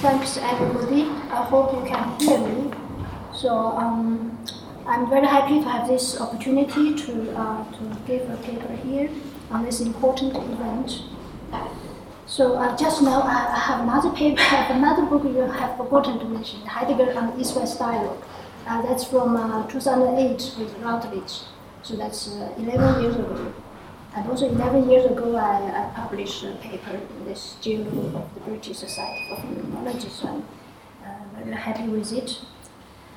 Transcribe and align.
Thanks, 0.00 0.36
everybody. 0.36 1.04
I 1.30 1.42
hope 1.44 1.72
you 1.72 1.90
can 1.90 2.20
hear 2.20 2.38
me. 2.38 2.70
So, 3.34 3.56
um, 3.56 4.38
I'm 4.86 5.08
very 5.08 5.26
happy 5.26 5.60
to 5.60 5.68
have 5.68 5.88
this 5.88 6.20
opportunity 6.20 6.94
to, 6.94 7.34
uh, 7.34 7.64
to 7.72 7.96
give 8.06 8.28
a 8.28 8.36
paper 8.36 8.74
here 8.74 9.08
on 9.50 9.64
this 9.64 9.80
important 9.80 10.36
event. 10.36 11.00
So, 12.26 12.56
uh, 12.56 12.76
just 12.76 13.00
now 13.00 13.22
I, 13.22 13.54
I 13.54 13.58
have 13.58 13.80
another 13.80 14.10
paper, 14.10 14.42
another 14.70 15.06
book 15.06 15.24
you 15.24 15.40
have 15.40 15.76
forgotten 15.78 16.18
to 16.18 16.26
mention 16.26 16.60
Heidegger 16.66 17.12
and 17.12 17.40
East 17.40 17.56
West 17.56 17.78
Dialogue. 17.78 18.22
Uh, 18.66 18.82
that's 18.82 19.04
from 19.04 19.34
uh, 19.34 19.66
2008 19.66 20.56
with 20.58 20.78
Routledge. 20.80 21.40
So, 21.82 21.96
that's 21.96 22.32
uh, 22.32 22.52
11 22.58 23.02
years 23.02 23.16
ago. 23.16 23.54
And 24.16 24.30
also 24.30 24.48
11 24.48 24.88
years 24.88 25.04
ago, 25.04 25.36
I, 25.36 25.84
I 25.84 25.90
published 25.94 26.42
a 26.42 26.52
paper 26.52 26.92
in 26.96 27.24
this 27.26 27.56
journal 27.60 28.16
of 28.16 28.32
the 28.32 28.40
British 28.40 28.78
Society 28.78 29.26
for 29.28 29.42
Phenomenology, 29.42 30.08
so 30.08 30.26
I'm 30.28 30.42
uh, 31.04 31.44
very 31.44 31.54
happy 31.54 31.86
with 31.86 32.10
it. 32.14 32.40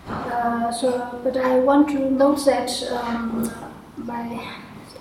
Uh, 0.10 0.70
so, 0.74 1.22
but 1.24 1.38
I 1.38 1.60
want 1.60 1.88
to 1.92 2.12
note 2.12 2.44
that 2.46 2.70
um, 2.92 3.50
my, 3.96 4.46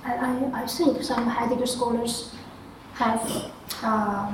I, 0.05 0.15
I, 0.15 0.63
I, 0.63 0.67
think 0.69 1.03
some 1.03 1.27
Heidegger 1.27 1.67
scholars 1.67 2.33
have 2.93 3.51
uh, 3.83 4.33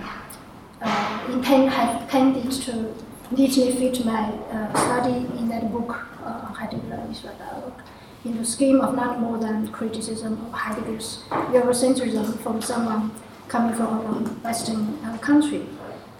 uh, 0.82 1.26
intend, 1.32 1.70
have 1.70 2.10
tended 2.10 2.52
to 2.52 2.94
neatly 3.30 3.72
fit 3.72 4.04
my 4.04 4.24
uh, 4.52 4.70
study 4.74 5.26
in 5.38 5.48
that 5.48 5.72
book, 5.72 5.96
uh, 6.22 6.40
Heidegger 6.52 7.06
East-West 7.10 7.38
Dialogue 7.38 7.83
in 8.24 8.38
the 8.38 8.44
scheme 8.44 8.80
of 8.80 8.94
not 8.94 9.20
more 9.20 9.38
than 9.38 9.68
criticism 9.68 10.32
of 10.46 10.52
Heidegger's 10.52 11.22
Eurocentrism 11.28 12.38
from 12.40 12.62
someone 12.62 13.10
coming 13.48 13.74
from 13.74 13.86
a 13.86 14.12
Western 14.42 14.98
uh, 15.04 15.18
country. 15.18 15.66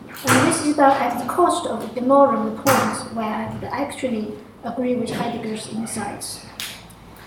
And 0.09 0.49
this 0.49 0.65
is 0.67 0.77
done 0.77 0.93
at 1.01 1.19
the 1.19 1.27
cost 1.33 1.67
of 1.67 1.97
ignoring 1.97 2.45
the 2.45 2.63
points 2.63 3.01
where 3.15 3.25
I 3.25 3.53
would 3.53 3.65
actually 3.65 4.35
agree 4.63 4.95
with 4.95 5.11
Heidegger's 5.11 5.69
insights. 5.69 6.45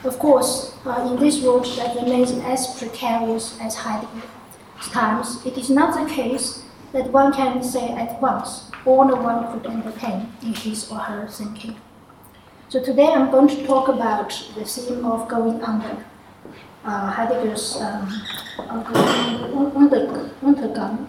Of 0.03 0.19
course, 0.19 0.75
uh, 0.85 1.09
in 1.11 1.19
this 1.19 1.41
world 1.41 1.65
that 1.77 1.95
remains 1.95 2.31
as 2.31 2.77
precarious 2.77 3.59
as 3.59 3.75
Heidegger's 3.75 4.89
times, 4.91 5.45
it 5.45 5.57
is 5.57 5.69
not 5.69 5.99
the 5.99 6.09
case 6.13 6.63
that 6.93 7.11
one 7.11 7.33
can 7.33 7.63
say 7.63 7.89
at 7.89 8.21
once 8.21 8.71
all 8.85 9.07
the 9.07 9.15
one 9.15 9.52
could 9.52 9.65
entertain 9.69 10.31
in 10.41 10.53
his 10.53 10.89
or 10.91 10.99
her 10.99 11.27
thinking. 11.27 11.75
So 12.69 12.83
today 12.83 13.07
I'm 13.07 13.31
going 13.31 13.47
to 13.47 13.65
talk 13.65 13.87
about 13.87 14.27
the 14.53 14.65
theme 14.65 15.05
of 15.05 15.29
going 15.29 15.63
under. 15.63 16.03
Uh, 16.83 17.11
Heidegger's 17.11 17.77
um, 17.79 18.09
Untergang. 20.43 21.07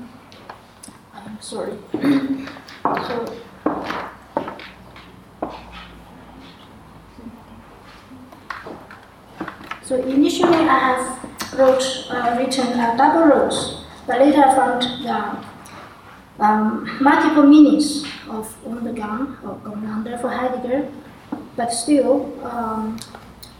I'm 1.13 1.41
sorry. 1.41 1.73
so, 2.85 3.39
so 9.83 9.97
initially 9.97 10.59
I 10.59 10.79
have 10.79 11.59
wrote, 11.59 12.07
uh, 12.09 12.37
written 12.39 12.69
a 12.79 12.97
double 12.97 13.27
rows, 13.35 13.85
but 14.07 14.21
later 14.21 14.45
I 14.45 14.55
found 14.55 14.83
the 15.03 16.45
um, 16.45 16.99
multiple 17.01 17.43
meanings 17.43 18.05
of 18.29 18.47
Untergang 18.65 19.43
or 19.43 19.57
going 19.69 19.87
under 19.87 20.17
for 20.19 20.29
Heidegger 20.29 20.89
but 21.59 21.73
still, 21.73 22.33
um, 22.47 22.97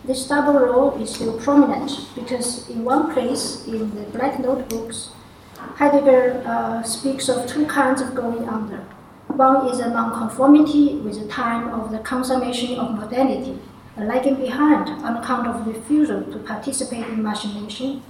this 0.05 0.29
double 0.29 0.55
role 0.55 1.03
is 1.03 1.13
still 1.17 1.37
prominent 1.41 1.91
because 2.15 2.71
in 2.71 2.85
one 2.85 3.13
place 3.13 3.67
in 3.67 3.93
the 3.93 4.03
Black 4.17 4.39
Notebooks, 4.39 5.11
Heidegger 5.57 6.41
uh, 6.47 6.85
speaks 6.85 7.29
of 7.29 7.49
two 7.49 7.67
kinds 7.67 8.01
of 8.01 8.15
going 8.15 8.49
under. 8.49 8.79
One 9.27 9.67
is 9.67 9.81
a 9.81 9.91
nonconformity 9.91 10.95
with 10.99 11.21
the 11.21 11.27
time 11.27 11.69
of 11.75 11.91
the 11.91 11.99
consummation 11.99 12.79
of 12.79 12.95
modernity, 12.95 13.59
a 13.97 14.05
lagging 14.05 14.37
behind 14.37 14.89
on 15.05 15.17
account 15.17 15.49
of 15.49 15.67
refusal 15.67 16.23
to 16.23 16.39
participate 16.39 17.05
in 17.07 17.21
machination. 17.21 18.03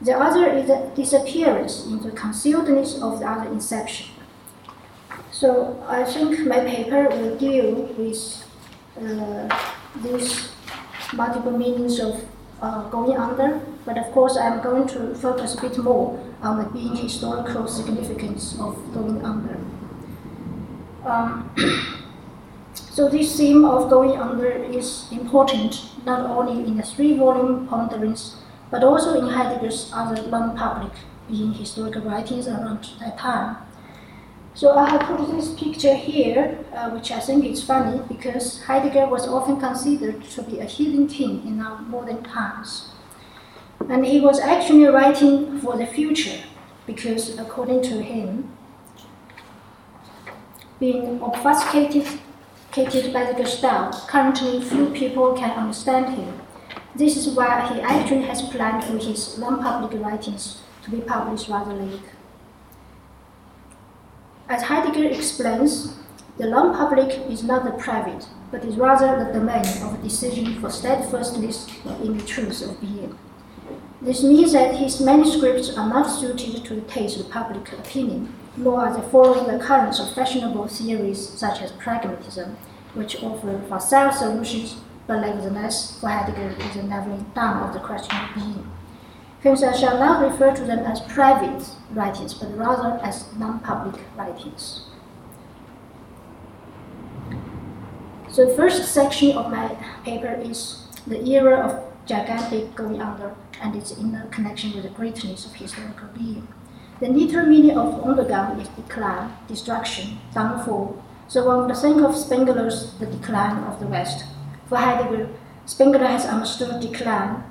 The 0.00 0.14
other 0.14 0.50
is 0.50 0.70
a 0.70 0.90
disappearance 0.96 1.84
into 1.84 2.08
concealedness 2.08 3.02
of 3.02 3.20
the 3.20 3.28
other 3.28 3.50
inception. 3.50 4.06
So 5.30 5.84
I 5.86 6.04
think 6.04 6.40
my 6.46 6.60
paper 6.60 7.08
will 7.10 7.36
deal 7.36 7.74
with 7.98 8.45
these 10.02 10.50
multiple 11.12 11.56
meanings 11.56 12.00
of 12.00 12.24
uh, 12.60 12.88
going 12.88 13.16
under, 13.16 13.60
but 13.84 13.98
of 13.98 14.06
course 14.12 14.36
I'm 14.36 14.62
going 14.62 14.86
to 14.88 15.14
focus 15.14 15.56
a 15.56 15.60
bit 15.60 15.78
more 15.78 16.18
on 16.42 16.58
the 16.58 16.70
being 16.70 16.96
historical 16.96 17.66
significance 17.68 18.58
of 18.58 18.76
going 18.94 19.22
under. 19.24 19.58
Um, 21.04 21.54
so 22.74 23.08
this 23.08 23.36
theme 23.36 23.64
of 23.64 23.90
going 23.90 24.18
under 24.18 24.46
is 24.48 25.06
important 25.12 25.90
not 26.04 26.30
only 26.30 26.64
in 26.64 26.76
the 26.76 26.82
three-volume 26.82 27.68
ponderings, 27.68 28.36
but 28.70 28.82
also 28.82 29.20
in 29.20 29.28
Heidegger's 29.28 29.90
other 29.94 30.26
non-public 30.28 30.92
being 31.28 31.52
historical 31.52 32.02
writings 32.02 32.48
around 32.48 32.88
that 33.00 33.18
time. 33.18 33.56
So 34.56 34.74
I 34.74 34.88
have 34.88 35.02
put 35.02 35.30
this 35.36 35.52
picture 35.52 35.94
here, 35.94 36.58
uh, 36.72 36.88
which 36.88 37.10
I 37.12 37.20
think 37.20 37.44
is 37.44 37.62
funny 37.62 38.00
because 38.08 38.62
Heidegger 38.62 39.06
was 39.06 39.28
often 39.28 39.60
considered 39.60 40.24
to 40.30 40.42
be 40.44 40.60
a 40.60 40.64
hidden 40.64 41.08
king 41.08 41.46
in 41.46 41.60
our 41.60 41.82
modern 41.82 42.24
times. 42.24 42.88
And 43.90 44.06
he 44.06 44.18
was 44.18 44.40
actually 44.40 44.86
writing 44.86 45.60
for 45.60 45.76
the 45.76 45.84
future 45.84 46.40
because, 46.86 47.38
according 47.38 47.82
to 47.82 48.02
him, 48.02 48.50
being 50.80 51.20
obfuscated 51.20 52.06
by 52.72 53.30
the 53.30 53.34
Gestell, 53.36 54.08
currently 54.08 54.62
few 54.62 54.86
people 54.86 55.34
can 55.34 55.50
understand 55.50 56.16
him. 56.16 56.32
This 56.94 57.18
is 57.18 57.36
why 57.36 57.68
he 57.74 57.82
actually 57.82 58.22
has 58.22 58.40
planned 58.40 58.84
for 58.84 58.96
his 58.96 59.36
non 59.36 59.62
public 59.62 60.00
writings 60.02 60.62
to 60.84 60.90
be 60.90 61.02
published 61.02 61.50
rather 61.50 61.74
late. 61.74 62.15
As 64.48 64.62
Heidegger 64.62 65.08
explains, 65.08 65.96
the 66.38 66.48
non-public 66.48 67.18
is 67.28 67.42
not 67.42 67.64
the 67.64 67.72
private, 67.72 68.28
but 68.52 68.64
is 68.64 68.76
rather 68.76 69.24
the 69.24 69.32
domain 69.32 69.64
of 69.82 70.00
decision 70.04 70.60
for 70.60 70.70
steadfastness 70.70 71.66
in 72.00 72.16
the 72.16 72.24
truth 72.24 72.62
of 72.62 72.80
being. 72.80 73.18
This 74.00 74.22
means 74.22 74.52
that 74.52 74.76
his 74.76 75.00
manuscripts 75.00 75.76
are 75.76 75.88
not 75.88 76.04
suited 76.04 76.64
to 76.64 76.74
the 76.76 76.82
taste 76.82 77.18
of 77.18 77.28
public 77.28 77.72
opinion, 77.72 78.32
nor 78.56 78.82
are 78.82 78.94
they 78.94 79.10
following 79.10 79.48
the 79.48 79.64
currents 79.64 79.98
of 79.98 80.14
fashionable 80.14 80.68
theories 80.68 81.28
such 81.28 81.60
as 81.60 81.72
pragmatism, 81.72 82.56
which 82.94 83.20
offer 83.24 83.60
facile 83.68 84.12
solutions, 84.12 84.76
but 85.08 85.22
nevertheless, 85.22 85.98
for 85.98 86.08
Heidegger, 86.08 86.54
is 86.62 86.76
a 86.76 86.84
narrowing 86.84 87.26
down 87.34 87.66
of 87.66 87.74
the 87.74 87.80
question 87.80 88.16
of 88.16 88.34
being. 88.36 88.70
I 89.46 89.76
shall 89.76 89.98
not 90.00 90.22
refer 90.28 90.52
to 90.56 90.64
them 90.64 90.80
as 90.80 91.00
private 91.00 91.70
writings, 91.92 92.34
but 92.34 92.56
rather 92.58 92.98
as 93.04 93.32
non-public 93.36 94.02
writings. 94.16 94.80
So 98.28 98.44
the 98.44 98.54
first 98.54 98.92
section 98.92 99.36
of 99.36 99.52
my 99.52 99.68
paper 100.04 100.34
is 100.42 100.82
the 101.06 101.24
era 101.24 101.60
of 101.60 102.06
gigantic 102.06 102.74
going 102.74 103.00
under 103.00 103.36
and 103.62 103.76
its 103.76 103.96
inner 103.96 104.26
connection 104.32 104.74
with 104.74 104.82
the 104.82 104.90
greatness 104.90 105.46
of 105.46 105.54
historical 105.54 106.08
being. 106.08 106.48
The 106.98 107.08
literal 107.08 107.46
meaning 107.46 107.78
of 107.78 108.02
Untergang 108.02 108.60
is 108.60 108.68
decline, 108.68 109.30
destruction, 109.46 110.18
downfall. 110.34 111.02
So 111.28 111.46
one 111.46 111.66
would 111.66 111.76
think 111.76 112.02
of 112.02 112.16
Spengler's 112.16 112.94
The 112.94 113.06
Decline 113.06 113.62
of 113.62 113.78
the 113.78 113.86
West. 113.86 114.24
For 114.68 114.78
Heidegger, 114.78 115.28
Spengler 115.66 116.06
has 116.06 116.26
understood 116.26 116.80
decline 116.80 117.44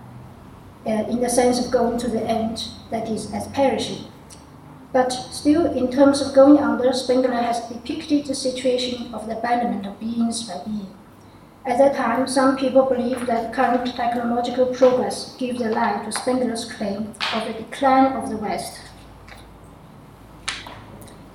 Uh, 0.85 1.03
in 1.09 1.19
the 1.19 1.29
sense 1.29 1.63
of 1.63 1.71
going 1.71 1.97
to 1.97 2.07
the 2.07 2.21
end, 2.21 2.67
that 2.91 3.09
is, 3.09 3.33
as 3.33 3.47
perishing. 3.47 4.05
But 4.93 5.09
still, 5.09 5.65
in 5.73 5.91
terms 5.91 6.21
of 6.21 6.35
going 6.35 6.59
under, 6.59 6.93
Spengler 6.93 7.33
has 7.33 7.67
depicted 7.67 8.27
the 8.27 8.35
situation 8.35 9.13
of 9.13 9.27
the 9.27 9.37
abandonment 9.37 9.87
of 9.87 9.99
beings 9.99 10.43
by 10.43 10.63
being. 10.63 10.87
At 11.65 11.79
that 11.79 11.95
time, 11.95 12.27
some 12.27 12.55
people 12.55 12.83
believed 12.85 13.25
that 13.25 13.51
current 13.51 13.87
technological 13.95 14.67
progress 14.67 15.35
gives 15.37 15.59
a 15.61 15.69
lie 15.69 16.03
to 16.05 16.11
Spengler's 16.11 16.71
claim 16.71 17.15
of 17.33 17.47
the 17.47 17.53
decline 17.53 18.13
of 18.13 18.29
the 18.29 18.37
West. 18.37 18.79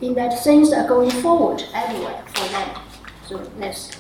In 0.01 0.15
that 0.15 0.43
things 0.45 0.73
are 0.73 0.87
going 0.87 1.11
forward 1.11 1.65
everywhere 1.75 2.23
for 2.29 2.49
them. 2.49 2.81
So 3.27 3.51
let's 3.59 3.91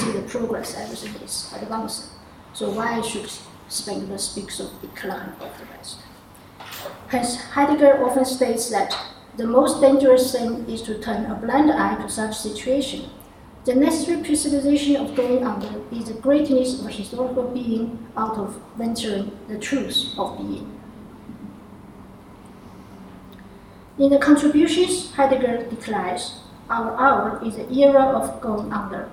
see 0.00 0.12
the 0.12 0.22
progress, 0.28 0.76
everything 0.78 1.20
is 1.22 1.52
advancing. 1.54 2.10
So 2.52 2.70
why 2.70 3.00
should 3.02 3.30
Spengler 3.70 4.18
speaks 4.18 4.58
of 4.58 4.80
decline 4.82 5.30
of 5.40 5.56
the 5.58 5.64
West. 5.76 5.98
Hence, 7.08 7.36
Heidegger 7.36 8.04
often 8.04 8.24
states 8.24 8.68
that 8.70 8.96
the 9.36 9.46
most 9.46 9.80
dangerous 9.80 10.32
thing 10.32 10.68
is 10.68 10.82
to 10.82 10.98
turn 10.98 11.24
a 11.26 11.36
blind 11.36 11.70
eye 11.70 11.94
to 12.02 12.08
such 12.08 12.36
situation. 12.36 13.10
The 13.64 13.74
necessary 13.74 14.22
presupposition 14.22 14.96
of 14.96 15.14
going 15.14 15.44
under 15.44 15.82
is 15.92 16.06
the 16.06 16.14
greatness 16.14 16.80
of 16.80 16.88
historical 16.88 17.44
being 17.44 18.06
out 18.16 18.36
of 18.36 18.60
venturing 18.76 19.38
the 19.48 19.58
truth 19.58 20.14
of 20.18 20.36
being. 20.38 20.78
In 23.98 24.10
the 24.10 24.18
contributions, 24.18 25.12
Heidegger 25.12 25.68
declares 25.70 26.40
our 26.68 26.96
hour 26.96 27.40
is 27.44 27.56
the 27.56 27.70
era 27.82 28.02
of 28.02 28.40
going 28.40 28.72
under. 28.72 29.10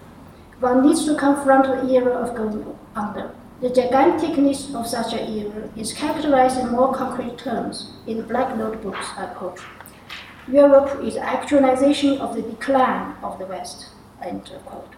One 0.60 0.86
needs 0.86 1.06
to 1.06 1.16
confront 1.16 1.66
the 1.66 1.94
era 1.94 2.14
of 2.14 2.36
going 2.36 2.78
under. 2.96 3.36
The 3.60 3.70
giganticness 3.70 4.76
of 4.76 4.86
such 4.86 5.14
an 5.14 5.34
era 5.34 5.68
is 5.76 5.92
characterized 5.92 6.60
in 6.60 6.70
more 6.70 6.94
concrete 6.94 7.40
terms 7.40 7.92
in 8.06 8.22
Black 8.22 8.56
Notebooks 8.56 9.08
I 9.18 9.26
quote. 9.34 9.60
Europe 10.48 11.04
is 11.04 11.18
actualization 11.18 12.20
of 12.20 12.36
the 12.36 12.44
decline 12.44 13.16
of 13.24 13.40
the 13.40 13.48
West. 13.48 13.88
End 14.22 14.52
quote. 14.64 14.94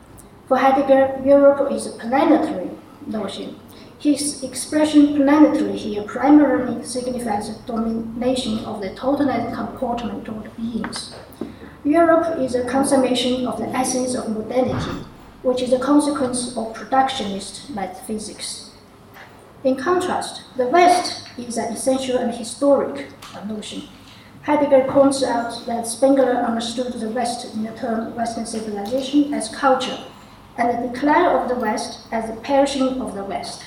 For 0.49 0.57
Heidegger, 0.57 1.21
Europe 1.25 1.71
is 1.71 1.87
a 1.87 1.91
planetary 1.91 2.71
notion. 3.07 3.57
His 3.97 4.43
expression 4.43 5.15
planetary 5.15 5.77
here 5.77 6.03
primarily 6.03 6.83
signifies 6.83 7.47
the 7.47 7.65
domination 7.65 8.59
of 8.65 8.81
the 8.81 8.89
totalized 8.89 9.55
comportment 9.55 10.25
toward 10.25 10.55
beings. 10.57 11.15
Europe 11.85 12.37
is 12.39 12.55
a 12.55 12.65
consummation 12.65 13.47
of 13.47 13.57
the 13.57 13.67
essence 13.67 14.15
of 14.15 14.29
modernity, 14.29 15.05
which 15.41 15.61
is 15.61 15.73
a 15.73 15.79
consequence 15.79 16.55
of 16.57 16.73
productionist 16.73 17.69
metaphysics. 17.69 18.71
In 19.63 19.75
contrast, 19.75 20.43
the 20.57 20.67
West 20.67 21.27
is 21.37 21.57
an 21.57 21.73
essential 21.73 22.17
and 22.17 22.33
historic 22.33 23.07
notion. 23.47 23.83
Heidegger 24.43 24.89
points 24.89 25.21
out 25.23 25.65
that 25.65 25.85
Spengler 25.85 26.31
understood 26.31 26.93
the 26.93 27.09
West 27.09 27.53
in 27.53 27.63
the 27.63 27.71
term 27.71 28.15
Western 28.15 28.45
civilization 28.45 29.33
as 29.33 29.53
culture, 29.53 29.99
and 30.57 30.83
the 30.83 30.87
decline 30.87 31.25
of 31.25 31.49
the 31.49 31.55
West 31.55 32.07
as 32.11 32.29
the 32.29 32.41
perishing 32.41 33.01
of 33.01 33.15
the 33.15 33.23
West. 33.23 33.63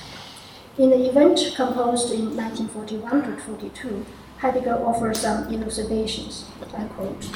In 0.77 0.89
the 0.89 1.07
event 1.07 1.53
composed 1.55 2.11
in 2.11 2.35
1941 2.35 3.23
to 3.23 3.41
42, 3.43 4.05
Heidegger 4.39 4.83
offers 4.83 5.19
some 5.19 5.53
elucidations. 5.53 6.45
I 6.75 6.85
quote. 6.85 7.29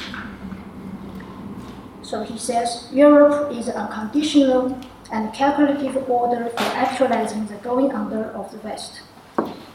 So 2.08 2.22
he 2.22 2.38
says 2.38 2.88
Europe 2.90 3.52
is 3.52 3.68
a 3.68 3.86
conditional 3.92 4.80
and 5.12 5.30
calculative 5.34 6.08
order 6.08 6.48
for 6.48 6.62
actualizing 6.72 7.46
the 7.48 7.56
going 7.56 7.92
under 7.92 8.24
of 8.32 8.50
the 8.50 8.56
West. 8.66 9.02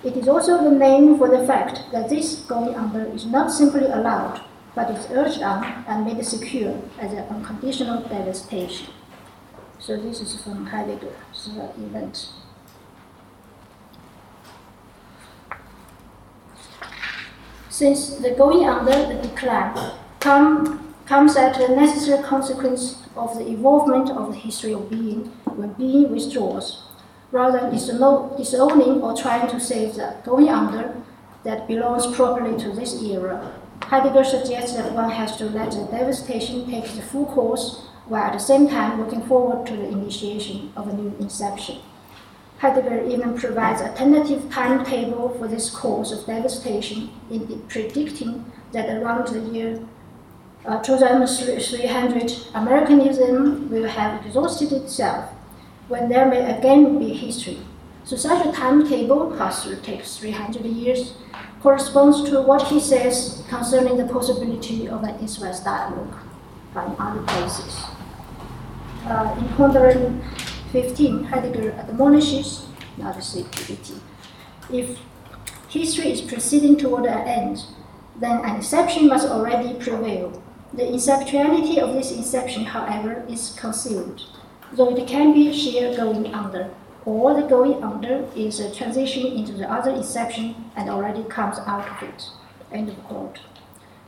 It 0.03 0.17
is 0.17 0.27
also 0.27 0.63
the 0.63 0.71
name 0.71 1.19
for 1.19 1.29
the 1.29 1.45
fact 1.45 1.91
that 1.91 2.09
this 2.09 2.39
going 2.47 2.73
under 2.73 3.03
is 3.05 3.27
not 3.27 3.51
simply 3.51 3.85
allowed, 3.85 4.41
but 4.73 4.89
is 4.89 5.05
urged 5.11 5.43
on 5.43 5.63
and 5.87 6.05
made 6.05 6.25
secure 6.25 6.81
as 6.99 7.13
an 7.13 7.25
unconditional 7.29 8.01
devastation. 8.01 8.87
So 9.77 9.95
this 9.95 10.19
is 10.19 10.41
from 10.41 10.65
Heidegger's 10.65 11.49
event. 11.77 12.29
Since 17.69 18.15
the 18.15 18.31
going 18.31 18.67
under 18.67 19.13
the 19.13 19.21
decline 19.21 19.93
come 20.19 20.92
comes 21.05 21.35
as 21.35 21.57
a 21.57 21.75
necessary 21.75 22.23
consequence 22.23 23.03
of 23.15 23.37
the 23.37 23.47
evolvement 23.49 24.09
of 24.09 24.31
the 24.31 24.39
history 24.39 24.73
of 24.73 24.89
being 24.89 25.25
when 25.45 25.73
being 25.73 26.11
withdraws, 26.11 26.83
rather 27.31 27.59
than 27.59 27.71
disowning 27.71 29.01
or 29.01 29.15
trying 29.15 29.47
to 29.49 29.59
save 29.59 29.95
the 29.95 30.15
going 30.23 30.49
under 30.49 30.95
that 31.43 31.67
belongs 31.67 32.07
properly 32.15 32.57
to 32.57 32.71
this 32.71 33.01
era. 33.03 33.53
Heidegger 33.83 34.23
suggests 34.23 34.75
that 34.77 34.93
one 34.93 35.09
has 35.09 35.35
to 35.37 35.45
let 35.45 35.71
the 35.71 35.85
devastation 35.85 36.65
take 36.65 36.85
its 36.85 36.99
full 37.09 37.25
course 37.25 37.85
while 38.07 38.23
at 38.23 38.33
the 38.33 38.39
same 38.39 38.67
time 38.67 38.99
looking 38.99 39.21
forward 39.21 39.65
to 39.67 39.75
the 39.75 39.87
initiation 39.87 40.71
of 40.75 40.87
a 40.87 40.93
new 40.93 41.13
inception. 41.19 41.79
Heidegger 42.59 43.03
even 43.05 43.37
provides 43.37 43.81
a 43.81 43.93
tentative 43.93 44.49
timetable 44.49 45.29
for 45.37 45.47
this 45.47 45.69
course 45.69 46.11
of 46.11 46.25
devastation 46.25 47.09
in 47.29 47.61
predicting 47.67 48.51
that 48.71 48.89
around 48.89 49.27
the 49.27 49.41
year 49.51 49.85
uh, 50.65 50.81
2300, 50.81 52.31
Americanism 52.53 53.69
will 53.69 53.87
have 53.87 54.25
exhausted 54.25 54.71
itself 54.71 55.29
when 55.89 56.09
there 56.09 56.25
may 56.25 56.57
again 56.57 56.97
be 56.99 57.13
history. 57.13 57.59
So 58.05 58.15
such 58.15 58.45
a 58.45 58.51
timetable, 58.51 59.31
Husserl 59.31 59.81
takes 59.83 60.17
300 60.17 60.65
years, 60.65 61.15
corresponds 61.61 62.29
to 62.29 62.41
what 62.41 62.67
he 62.67 62.79
says 62.79 63.43
concerning 63.49 63.97
the 63.97 64.05
possibility 64.05 64.87
of 64.87 65.03
an 65.03 65.23
East-West 65.23 65.63
dialogue 65.63 66.15
in 66.75 66.95
other 66.99 67.21
places. 67.23 67.83
Uh, 69.05 69.35
in 69.37 69.47
Pondering 69.55 70.21
15, 70.71 71.25
Heidegger 71.25 71.71
admonishes, 71.73 72.67
not 72.97 73.15
CPT, 73.15 73.99
if 74.71 74.97
history 75.67 76.11
is 76.11 76.21
proceeding 76.21 76.77
toward 76.77 77.05
an 77.05 77.27
end, 77.27 77.65
then 78.19 78.43
an 78.45 78.55
inception 78.57 79.07
must 79.07 79.27
already 79.27 79.73
prevail 79.73 80.41
the 80.73 80.83
inceptuality 80.83 81.77
of 81.77 81.93
this 81.93 82.11
inception, 82.11 82.65
however, 82.65 83.23
is 83.29 83.55
concealed, 83.59 84.23
though 84.73 84.95
it 84.95 85.07
can 85.07 85.33
be 85.33 85.53
sheer 85.53 85.95
going 85.95 86.33
under, 86.33 86.73
or 87.05 87.39
the 87.39 87.47
going 87.47 87.83
under 87.83 88.27
is 88.35 88.59
a 88.59 88.73
transition 88.73 89.27
into 89.27 89.53
the 89.53 89.69
other 89.69 89.91
inception 89.91 90.55
and 90.75 90.89
already 90.89 91.23
comes 91.25 91.59
out 91.59 91.87
of 91.87 92.09
it. 92.09 92.29
End 92.71 92.89
of 92.89 93.03
quote. 93.03 93.39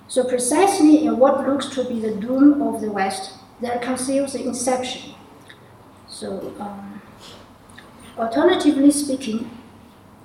So 0.08 0.24
precisely 0.24 1.06
in 1.06 1.18
what 1.18 1.48
looks 1.48 1.68
to 1.76 1.84
be 1.84 2.00
the 2.00 2.16
doom 2.16 2.62
of 2.62 2.82
the 2.82 2.92
West, 2.92 3.34
there 3.62 3.80
conceals 3.80 4.34
the 4.34 4.44
inception. 4.44 5.14
So, 6.08 6.54
um, 6.60 7.02
alternatively 8.18 8.92
speaking, 8.92 9.52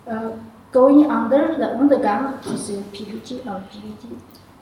uh, 0.07 0.33
going 0.73 1.11
under 1.11 1.49
the 1.59 1.67
Untergang 1.67 2.47
is 2.47 2.71
a 2.71 2.83
PPT 2.95 3.45
or 3.47 3.65
PPT 3.71 4.21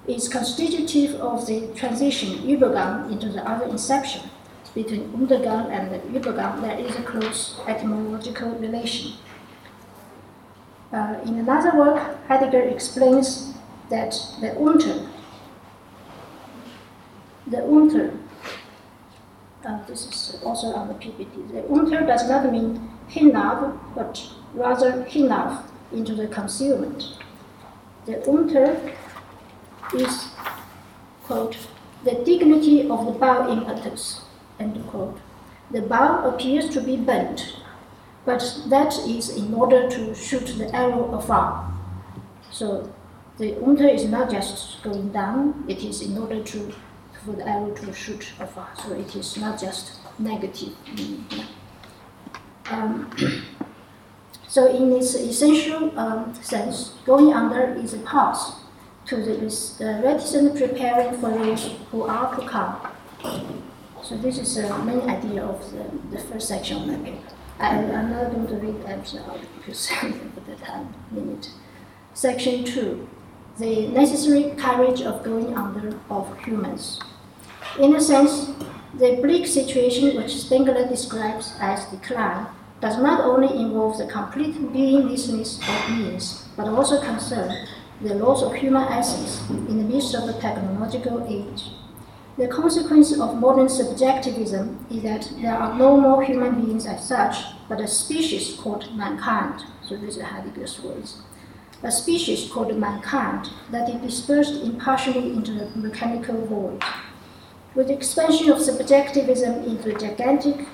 is 0.09 0.29
constitutive 0.29 1.21
of 1.21 1.47
the 1.47 1.69
transition 1.75 2.31
Übergang 2.49 3.13
into 3.13 3.29
the 3.29 3.47
other 3.49 3.67
inception. 3.67 4.31
Between 4.75 5.11
Untergang 5.13 5.71
and 5.71 5.93
the 5.93 5.99
Übergang, 6.19 6.63
there 6.63 6.79
is 6.79 6.97
a 6.97 7.03
close 7.03 7.61
etymological 7.67 8.51
relation. 8.53 9.13
Uh, 10.93 11.17
in 11.27 11.39
another 11.39 11.77
work, 11.77 12.17
Heidegger 12.27 12.63
explains 12.63 13.53
that 13.91 14.15
the 14.41 14.59
Unter, 14.59 15.07
the 17.47 17.63
Unter, 17.63 18.15
uh, 19.67 19.85
this 19.87 20.07
is 20.07 20.41
also 20.43 20.69
on 20.69 20.89
the 20.89 20.95
PPT, 20.95 21.53
the 21.53 21.71
Unter 21.71 22.07
does 22.07 22.27
not 22.29 22.51
mean 22.51 22.91
hinav, 23.11 23.79
but 23.95 24.27
rather 24.55 25.05
hinav, 25.05 25.65
into 25.93 26.15
the 26.15 26.27
concealment. 26.29 27.17
The 28.07 28.27
Unter 28.29 28.93
is, 29.94 30.29
quote, 31.25 31.56
the 32.05 32.12
dignity 32.25 32.88
of 32.88 33.06
the 33.06 33.12
bow 33.12 33.50
impetus, 33.50 34.23
end 34.61 34.87
quote. 34.88 35.18
The 35.71 35.83
bow 35.83 36.28
appears 36.28 36.68
to 36.71 36.80
be 36.80 36.97
bent, 36.97 37.57
but 38.25 38.62
that 38.68 38.97
is 39.07 39.28
in 39.37 39.52
order 39.52 39.88
to 39.90 40.14
shoot 40.14 40.47
the 40.59 40.75
arrow 40.75 41.14
afar. 41.14 41.73
So 42.50 42.92
the 43.38 43.57
unter 43.64 43.87
is 43.87 44.04
not 44.04 44.30
just 44.30 44.83
going 44.83 45.11
down, 45.11 45.64
it 45.68 45.83
is 45.85 46.02
in 46.02 46.16
order 46.16 46.42
to 46.42 46.75
for 47.25 47.33
the 47.33 47.47
arrow 47.47 47.75
to 47.75 47.92
shoot 47.92 48.33
afar. 48.38 48.68
So 48.83 48.92
it 48.95 49.14
is 49.16 49.37
not 49.37 49.61
just 49.61 49.92
negative. 50.18 50.75
Um, 52.71 53.11
so 54.49 54.66
in 54.66 54.92
its 54.92 55.14
essential 55.14 55.99
um, 55.99 56.35
sense, 56.42 56.95
going 57.04 57.33
under 57.33 57.75
is 57.75 57.95
a 57.95 57.99
pause 57.99 58.58
to 59.09 59.17
the 59.17 59.37
uh, 59.81 60.03
reticent 60.03 60.57
preparing 60.57 61.19
for 61.19 61.31
those 61.31 61.71
who 61.91 62.03
are 62.03 62.35
to 62.37 62.47
come. 62.47 62.77
So 64.03 64.17
this 64.19 64.38
is 64.38 64.55
the 64.55 64.79
main 64.85 65.00
idea 65.09 65.45
of 65.45 65.61
the, 65.73 66.17
the 66.17 66.23
first 66.25 66.49
section 66.49 66.83
of 66.83 66.87
my 66.87 66.97
paper. 67.11 67.33
I, 67.59 67.77
am 67.77 68.11
not 68.11 68.31
going 68.31 68.47
to 68.47 68.55
read 68.55 68.85
everything 68.87 69.21
out 69.21 69.41
because 69.57 69.91
of 70.03 70.47
the 70.47 70.55
time 70.57 70.95
limit. 71.12 71.50
Section 72.12 72.65
2 72.65 73.09
The 73.59 73.88
necessary 73.88 74.55
courage 74.57 75.00
of 75.00 75.25
going 75.25 75.57
under 75.57 75.99
of 76.11 76.38
humans. 76.45 77.00
In 77.79 77.97
a 77.97 78.00
sense, 78.00 78.50
the 78.95 79.19
bleak 79.23 79.47
situation 79.47 80.17
which 80.17 80.37
Spengler 80.37 80.87
describes 80.87 81.55
as 81.61 81.85
decline 81.87 82.47
does 82.81 82.99
not 82.99 83.23
only 83.23 83.49
involve 83.59 83.99
the 83.99 84.07
complete 84.07 84.55
beinglessness 84.55 85.59
of 85.59 85.88
beings, 85.88 86.45
but 86.57 86.69
also 86.69 87.00
concern 87.03 87.67
the 88.00 88.14
loss 88.14 88.43
of 88.43 88.55
human 88.55 88.85
essence 88.85 89.49
in 89.50 89.78
the 89.78 89.95
midst 89.95 90.14
of 90.14 90.26
the 90.26 90.40
technological 90.40 91.26
age. 91.28 91.71
The 92.37 92.47
consequence 92.47 93.19
of 93.19 93.40
modern 93.40 93.69
subjectivism 93.69 94.87
is 94.88 95.02
that 95.02 95.33
there 95.40 95.57
are 95.57 95.76
no 95.76 95.97
more 95.97 96.23
human 96.23 96.64
beings 96.64 96.87
as 96.87 97.09
such, 97.09 97.38
but 97.69 97.81
a 97.81 97.88
species 97.88 98.57
called 98.57 98.97
mankind. 98.97 99.64
So 99.83 99.97
these 99.97 100.19
are 100.19 100.25
Heidegger's 100.25 100.81
words. 100.81 101.23
A 101.83 101.90
species 101.90 102.49
called 102.49 102.76
mankind 102.76 103.50
that 103.73 103.88
is 103.88 104.00
dispersed 104.00 104.62
impartially 104.62 105.33
into 105.33 105.52
the 105.52 105.67
mechanical 105.76 106.47
void. 106.47 106.81
With 107.75 107.88
the 107.88 107.95
expansion 107.95 108.50
of 108.50 108.61
subjectivism 108.61 109.64
into 109.64 109.93
the 109.93 109.99
gigantic, 109.99 110.69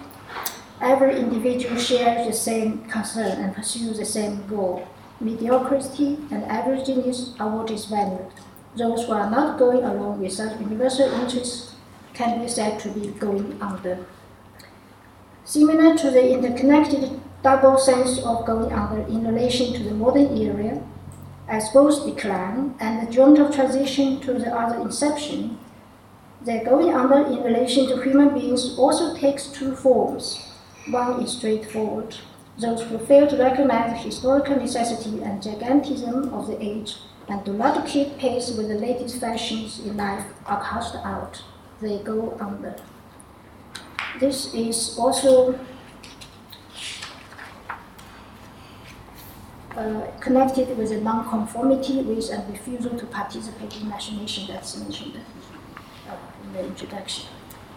every 0.83 1.19
individual 1.19 1.79
shares 1.79 2.27
the 2.27 2.35
same 2.35 2.85
concern 2.91 3.43
and 3.43 3.55
pursues 3.55 3.97
the 3.97 4.05
same 4.05 4.47
goal 4.47 4.87
mediocrity 5.21 6.19
and 6.31 6.45
averageness 6.45 7.39
are 7.41 7.57
what 7.57 7.71
is 7.71 7.87
valued. 7.87 8.33
Those 8.77 9.07
who 9.07 9.13
are 9.13 9.31
not 9.31 9.59
going 9.59 9.85
along 9.85 10.21
with 10.21 10.33
such 10.33 10.61
universal 10.61 11.13
interests 11.13 11.75
can 12.13 12.41
be 12.41 12.49
said 12.49 12.81
to 12.81 12.89
be 12.91 13.09
going 13.09 13.57
under. 13.61 14.07
Similar 15.45 15.97
to 15.99 16.11
the 16.11 16.33
interconnected 16.33 17.21
double 17.43 17.77
sense 17.77 18.19
of 18.25 18.47
going 18.47 18.73
under 18.73 19.03
in 19.03 19.27
relation 19.27 19.75
to 19.75 19.83
the 19.83 19.95
modern 19.95 20.37
era, 20.37 20.83
as 21.47 21.69
both 21.69 22.07
decline 22.07 22.75
and 22.81 23.07
the 23.07 23.13
joint 23.13 23.39
of 23.39 23.55
transition 23.55 24.19
to 24.21 24.33
the 24.33 24.51
other 24.51 24.81
inception, 24.81 25.59
the 26.45 26.63
going 26.65 26.95
under 26.95 27.27
in 27.27 27.43
relation 27.43 27.87
to 27.87 28.03
human 28.03 28.33
beings 28.35 28.79
also 28.79 29.17
takes 29.17 29.49
two 29.49 29.77
forms. 29.77 30.51
One 30.89 31.23
is 31.23 31.33
straightforward. 31.33 32.17
Those 32.57 32.83
who 32.83 32.99
fail 32.99 33.27
to 33.27 33.37
recognize 33.37 33.91
the 33.91 33.97
historical 33.97 34.57
necessity 34.57 35.23
and 35.23 35.43
gigantism 35.43 36.33
of 36.33 36.47
the 36.47 36.63
age 36.63 36.97
and 37.29 37.45
do 37.45 37.53
not 37.53 37.87
keep 37.87 38.17
pace 38.19 38.51
with 38.51 38.69
the 38.69 38.77
latest 38.77 39.21
fashions 39.21 39.81
in 39.81 39.97
life 39.97 40.25
are 40.47 40.63
cast 40.63 40.95
out. 40.97 41.43
They 41.81 41.99
go 41.99 42.37
under. 42.41 42.77
This 44.21 44.55
is 44.55 44.97
also 44.97 45.59
uh, 49.77 50.07
connected 50.21 50.79
with 50.79 50.93
a 50.93 51.01
non-conformity 51.01 52.03
with 52.03 52.31
a 52.31 52.47
refusal 52.49 52.97
to 52.97 53.07
participate 53.07 53.81
in 53.81 53.89
machination 53.89 54.47
that's 54.47 54.77
mentioned 54.77 55.19
uh, 56.09 56.17
in 56.45 56.53
the 56.53 56.65
introduction. 56.67 57.27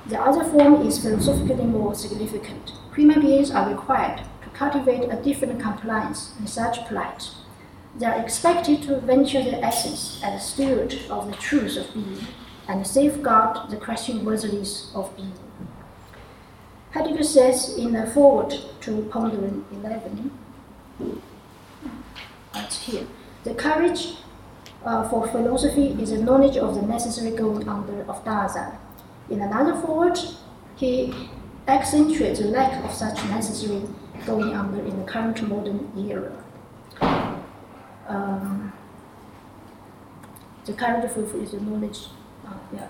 The 0.05 0.21
other 0.21 0.43
form 0.43 0.85
is 0.85 1.01
philosophically 1.01 1.65
more 1.65 1.95
significant. 1.95 2.73
Human 2.95 3.21
beings 3.21 3.49
are 3.49 3.67
required 3.67 4.21
cultivate 4.57 5.09
a 5.09 5.21
different 5.21 5.61
compliance 5.61 6.33
in 6.39 6.47
such 6.47 6.85
plight. 6.87 7.29
They 7.97 8.05
are 8.05 8.19
expected 8.19 8.83
to 8.83 8.99
venture 8.99 9.43
their 9.43 9.63
essence 9.63 10.19
as 10.23 10.49
steward 10.49 10.95
of 11.09 11.27
the 11.27 11.37
truth 11.37 11.77
of 11.77 11.93
being 11.93 12.27
and 12.67 12.85
safeguard 12.85 13.69
the 13.69 13.77
question 13.77 14.25
worthiness 14.25 14.91
of 14.93 15.15
being. 15.15 15.33
Heidegger 16.91 17.23
says 17.23 17.77
in 17.77 17.93
the 17.93 18.07
foreword 18.07 18.53
to 18.81 19.07
Pondering 19.11 19.65
11, 19.71 20.31
that's 22.53 22.81
here, 22.81 23.05
the 23.43 23.53
courage 23.53 24.15
uh, 24.83 25.07
for 25.09 25.27
philosophy 25.27 25.87
is 26.01 26.11
a 26.11 26.23
knowledge 26.23 26.57
of 26.57 26.75
the 26.75 26.81
necessary 26.81 27.35
going 27.35 27.67
under 27.67 28.01
of 28.03 28.23
Dasein. 28.23 28.77
In 29.29 29.41
another 29.41 29.79
foreword, 29.81 30.17
he 30.75 31.13
accentuates 31.67 32.39
the 32.39 32.47
lack 32.47 32.83
of 32.83 32.91
such 32.93 33.17
necessary 33.25 33.81
going 34.27 34.53
under 34.53 34.79
in 34.83 34.97
the 34.99 35.05
current 35.05 35.41
modern 35.47 35.79
era. 35.97 36.43
Um, 38.07 38.73
the 40.65 40.73
current 40.73 41.09
fulfil 41.11 41.41
is 41.41 41.51
the 41.51 41.61
knowledge. 41.61 41.99
Uh, 42.45 42.53
yeah. 42.73 42.87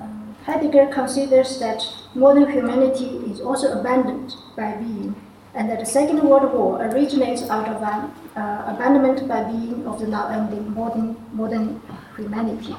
Um, 0.00 0.34
Heidegger 0.44 0.86
considers 0.92 1.58
that 1.60 1.82
modern 2.14 2.50
humanity 2.50 3.10
is 3.30 3.40
also 3.40 3.78
abandoned 3.78 4.34
by 4.56 4.72
being, 4.74 5.14
and 5.54 5.70
that 5.70 5.78
the 5.78 5.86
Second 5.86 6.22
World 6.22 6.52
War 6.52 6.82
originates 6.86 7.42
out 7.48 7.68
of 7.68 7.82
an 7.82 8.10
uh, 8.36 8.74
abandonment 8.74 9.28
by 9.28 9.44
being 9.44 9.86
of 9.86 10.00
the 10.00 10.08
now 10.08 10.28
only 10.28 10.60
modern, 10.60 11.16
modern 11.32 11.80
humanity. 12.16 12.74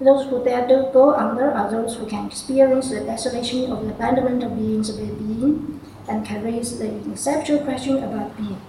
Those 0.00 0.26
who 0.28 0.42
dare 0.44 0.66
to 0.66 0.90
go 0.92 1.14
under 1.14 1.50
are 1.52 1.70
those 1.70 1.96
who 1.96 2.06
can 2.06 2.26
experience 2.26 2.90
the 2.90 3.00
desolation 3.00 3.70
of 3.70 3.84
the 3.84 3.90
abandonment 3.90 4.42
of 4.42 4.56
beings 4.56 4.90
by 4.90 5.06
being 5.06 5.73
and 6.08 6.24
can 6.24 6.42
raise 6.42 6.78
the 6.78 6.88
conceptual 6.88 7.60
question 7.60 8.02
about 8.02 8.36
being. 8.36 8.60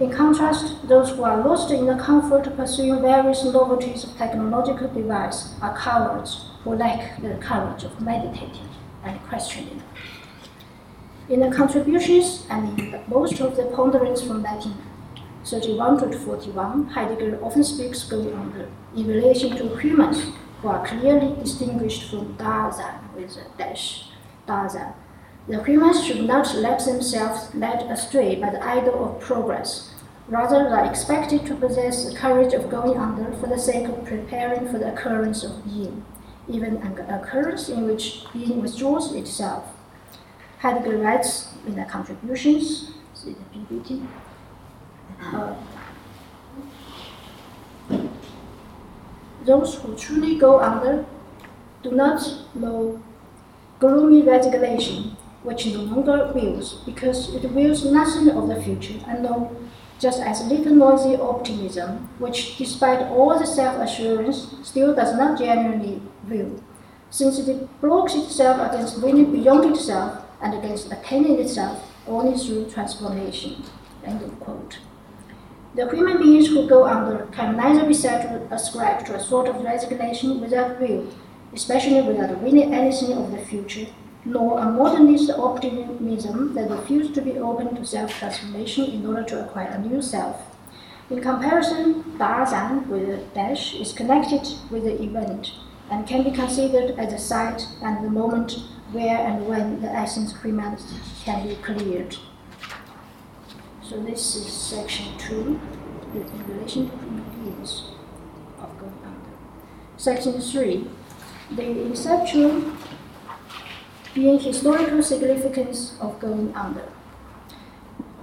In 0.00 0.10
contrast, 0.10 0.88
those 0.88 1.10
who 1.10 1.22
are 1.22 1.46
lost 1.46 1.70
in 1.70 1.86
the 1.86 1.96
comfort 1.96 2.46
of 2.46 2.56
pursuing 2.56 3.00
various 3.02 3.44
novelties 3.44 4.04
of 4.04 4.16
technological 4.16 4.88
device 4.88 5.54
are 5.60 5.76
cowards 5.78 6.46
who 6.64 6.74
lack 6.74 7.20
the 7.22 7.34
courage 7.36 7.84
of 7.84 8.00
meditating 8.00 8.68
and 9.04 9.22
questioning. 9.28 9.82
In 11.28 11.40
the 11.40 11.54
contributions 11.54 12.46
and 12.50 12.78
in 12.78 13.00
most 13.06 13.40
of 13.40 13.56
the 13.56 13.64
ponderings 13.66 14.22
from 14.22 14.42
1931 14.42 16.10
to 16.10 16.18
41, 16.18 16.86
Heidegger 16.88 17.38
often 17.42 17.62
speaks 17.62 18.02
going 18.04 18.34
under 18.34 18.68
in 18.96 19.06
relation 19.06 19.56
to 19.56 19.76
humans 19.76 20.24
who 20.60 20.68
are 20.68 20.86
clearly 20.86 21.34
distinguished 21.40 22.10
from 22.10 22.36
Dasein 22.36 23.14
with 23.14 23.36
a 23.36 23.44
dash, 23.56 24.08
Dasein. 24.48 24.94
The 25.48 25.62
humans 25.64 26.04
should 26.04 26.24
not 26.24 26.54
let 26.54 26.84
themselves 26.84 27.54
led 27.54 27.82
astray 27.90 28.36
by 28.36 28.50
the 28.50 28.64
idol 28.64 29.04
of 29.04 29.20
progress. 29.20 29.92
Rather, 30.28 30.64
they 30.64 30.70
are 30.70 30.90
expected 30.90 31.44
to 31.46 31.56
possess 31.56 32.04
the 32.04 32.16
courage 32.16 32.52
of 32.52 32.70
going 32.70 32.96
under 32.96 33.32
for 33.32 33.48
the 33.48 33.58
sake 33.58 33.88
of 33.88 34.04
preparing 34.04 34.70
for 34.70 34.78
the 34.78 34.92
occurrence 34.92 35.42
of 35.42 35.64
being 35.64 36.04
even 36.48 36.76
an 36.78 36.98
occurrence 37.10 37.68
in 37.68 37.84
which 37.86 38.24
being 38.32 38.60
withdraws 38.60 39.12
itself. 39.14 39.64
Heidegger 40.58 40.98
writes 40.98 41.48
in 41.66 41.76
the 41.76 41.84
contributions, 41.84 42.92
see 43.14 43.34
the 43.34 43.58
PPT. 43.58 44.06
Uh, 45.20 45.54
those 49.44 49.74
who 49.76 49.96
truly 49.96 50.36
go 50.36 50.60
under 50.60 51.04
do 51.82 51.90
not 51.90 52.22
know 52.54 53.02
gloomy 53.80 54.22
resignation, 54.22 55.16
which 55.42 55.66
no 55.66 55.80
longer 55.80 56.32
wills, 56.32 56.74
because 56.86 57.34
it 57.34 57.50
wills 57.52 57.84
nothing 57.84 58.30
of 58.30 58.48
the 58.48 58.62
future, 58.62 58.98
and 59.06 59.22
no 59.22 59.56
just 60.02 60.20
as 60.20 60.44
little 60.46 60.74
noisy 60.74 61.14
optimism, 61.16 62.08
which, 62.18 62.58
despite 62.58 63.06
all 63.06 63.38
the 63.38 63.46
self 63.46 63.80
assurance, 63.80 64.52
still 64.64 64.92
does 64.92 65.16
not 65.16 65.38
genuinely 65.38 66.02
will, 66.28 66.60
since 67.08 67.38
it 67.38 67.80
blocks 67.80 68.16
itself 68.16 68.72
against 68.72 69.00
winning 69.00 69.30
beyond 69.30 69.64
itself 69.72 70.24
and 70.40 70.54
against 70.54 70.90
attaining 70.90 71.38
itself 71.38 71.88
only 72.08 72.36
through 72.36 72.68
transformation. 72.68 73.62
End 74.04 74.20
of 74.22 74.40
quote. 74.40 74.78
The 75.76 75.88
human 75.88 76.18
beings 76.18 76.48
who 76.48 76.68
go 76.68 76.84
under 76.84 77.26
can 77.26 77.56
neither 77.56 77.86
be 77.86 77.94
said 77.94 78.22
to 78.22 78.54
ascribe 78.54 79.06
to 79.06 79.14
a 79.14 79.20
sort 79.22 79.46
of 79.46 79.62
resignation 79.62 80.40
without 80.40 80.80
will, 80.80 81.06
especially 81.54 82.02
without 82.02 82.38
winning 82.40 82.74
anything 82.74 83.12
of 83.12 83.30
the 83.30 83.38
future, 83.38 83.86
nor 84.24 84.58
a 84.60 84.64
modernist 84.64 85.30
optimism 85.30 86.54
that 86.54 86.70
refuses 86.70 87.12
to 87.14 87.20
be 87.22 87.38
open 87.38 87.74
to 87.74 87.84
self 87.84 88.12
transformation 88.18 88.84
in 88.84 89.06
order 89.06 89.24
to 89.24 89.44
acquire 89.44 89.68
a 89.68 89.78
new 89.78 90.00
self. 90.00 90.36
In 91.10 91.20
comparison, 91.20 92.04
Dasein 92.18 92.86
with 92.86 93.34
dash 93.34 93.74
is 93.74 93.92
connected 93.92 94.46
with 94.70 94.84
the 94.84 95.02
event 95.02 95.52
and 95.90 96.06
can 96.06 96.22
be 96.22 96.30
considered 96.30 96.98
as 96.98 97.12
a 97.12 97.18
site 97.18 97.66
and 97.82 98.04
the 98.04 98.10
moment 98.10 98.52
where 98.92 99.18
and 99.18 99.46
when 99.46 99.82
the 99.82 99.88
essence 99.88 100.40
humanity 100.40 100.84
can 101.24 101.46
be 101.46 101.56
cleared. 101.56 102.16
So 103.82 104.00
this 104.00 104.36
is 104.36 104.52
section 104.52 105.18
two 105.18 105.60
in 106.14 106.46
relation 106.46 106.88
to 106.88 106.96
beings 106.96 107.82
of 108.60 108.78
going 108.78 108.98
under. 109.04 109.36
Section 109.96 110.40
three, 110.40 110.86
the 111.50 111.82
inception 111.86 112.78
being 114.14 114.38
historical 114.38 115.02
significance 115.02 115.96
of 116.00 116.20
going 116.20 116.54
under. 116.54 116.84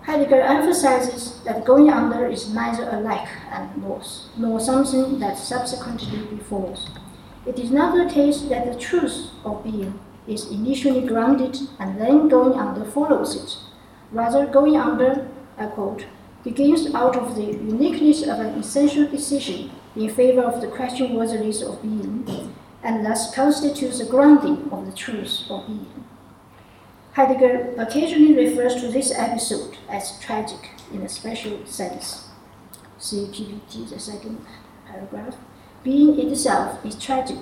Heidegger 0.03 0.41
emphasizes 0.41 1.41
that 1.43 1.65
going 1.65 1.89
under 1.89 2.25
is 2.27 2.53
neither 2.53 2.89
a 2.89 2.99
lack 2.99 3.29
and 3.51 3.83
loss, 3.83 4.29
nor 4.37 4.59
something 4.59 5.19
that 5.19 5.37
subsequently 5.37 6.19
befalls. 6.35 6.89
It 7.45 7.59
is 7.59 7.71
not 7.71 7.95
the 7.95 8.11
case 8.11 8.41
that 8.41 8.71
the 8.71 8.79
truth 8.79 9.29
of 9.43 9.63
being 9.63 9.99
is 10.27 10.51
initially 10.51 11.07
grounded 11.07 11.57
and 11.79 11.99
then 11.99 12.27
going 12.27 12.53
under 12.53 12.85
follows 12.85 13.35
it. 13.35 13.57
Rather, 14.11 14.45
going 14.45 14.75
under, 14.77 15.27
I 15.57 15.67
quote, 15.67 16.05
begins 16.43 16.93
out 16.93 17.15
of 17.15 17.35
the 17.35 17.43
uniqueness 17.43 18.23
of 18.23 18.39
an 18.39 18.59
essential 18.59 19.07
decision 19.07 19.71
in 19.95 20.09
favor 20.09 20.41
of 20.41 20.61
the 20.61 20.67
question 20.67 21.13
worthiness 21.13 21.61
of 21.61 21.81
being 21.81 22.23
and 22.83 23.05
thus 23.05 23.33
constitutes 23.33 23.99
the 23.99 24.05
grounding 24.05 24.69
of 24.71 24.85
the 24.85 24.91
truth 24.91 25.43
of 25.49 25.67
being. 25.67 26.05
Heidegger 27.13 27.73
occasionally 27.77 28.35
refers 28.35 28.75
to 28.75 28.87
this 28.87 29.11
episode 29.11 29.77
as 29.89 30.19
tragic 30.19 30.69
in 30.93 31.01
a 31.01 31.09
special 31.09 31.65
sense. 31.65 32.29
See 32.97 33.25
PPT, 33.25 33.89
the 33.89 33.99
second 33.99 34.45
paragraph. 34.87 35.35
Being 35.83 36.19
itself 36.19 36.85
is 36.85 36.95
tragic. 36.95 37.39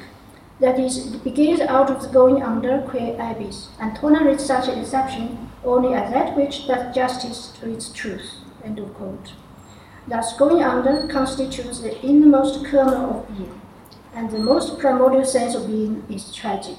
That 0.59 0.79
is, 0.79 1.13
it 1.13 1.23
begins 1.23 1.61
out 1.61 1.91
of 1.91 2.01
the 2.01 2.07
going 2.09 2.41
under 2.41 2.81
queer 2.81 3.15
abyss, 3.19 3.67
and 3.79 3.95
tolerates 3.95 4.45
such 4.45 4.67
inception 4.67 5.49
only 5.63 5.93
as 5.93 6.11
that 6.11 6.35
which 6.35 6.67
does 6.67 6.95
justice 6.95 7.53
to 7.59 7.71
its 7.71 7.89
truth. 7.89 8.31
End 8.63 8.79
of 8.79 8.93
quote. 8.95 9.33
Thus, 10.07 10.35
going 10.37 10.63
under 10.63 11.07
constitutes 11.07 11.79
the 11.79 12.01
innermost 12.01 12.65
kernel 12.65 13.19
of 13.19 13.37
being 13.37 13.61
and 14.13 14.31
the 14.31 14.39
most 14.39 14.79
primordial 14.79 15.25
sense 15.25 15.55
of 15.55 15.67
being 15.67 16.03
is 16.09 16.33
tragic. 16.33 16.77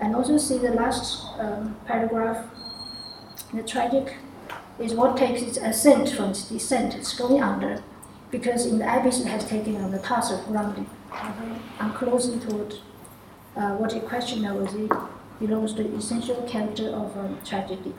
And 0.00 0.14
also 0.14 0.36
see 0.36 0.58
the 0.58 0.72
last 0.72 1.24
um, 1.38 1.76
paragraph. 1.86 2.44
The 3.54 3.62
tragic 3.62 4.16
is 4.78 4.92
what 4.92 5.16
takes 5.16 5.40
its 5.42 5.56
ascent 5.56 6.10
from 6.10 6.30
its 6.30 6.48
descent. 6.48 6.94
It's 6.94 7.16
going 7.16 7.42
under, 7.42 7.82
because 8.30 8.66
in 8.66 8.78
the 8.78 8.98
abyss 8.98 9.20
it 9.20 9.28
has 9.28 9.46
taken 9.46 9.76
on 9.76 9.90
the 9.90 9.98
task 9.98 10.32
of 10.32 10.46
grounding. 10.46 10.88
I'm 11.80 11.92
closing 11.94 12.40
toward 12.40 12.74
uh, 13.56 13.76
what 13.76 13.92
he 13.92 14.00
questioned 14.00 14.42
was 14.54 14.74
it 14.74 14.90
belongs 15.40 15.72
to 15.74 15.82
the 15.82 15.94
essential 15.96 16.42
character 16.42 16.88
of 16.88 17.16
um, 17.16 17.38
tragedy. 17.44 17.94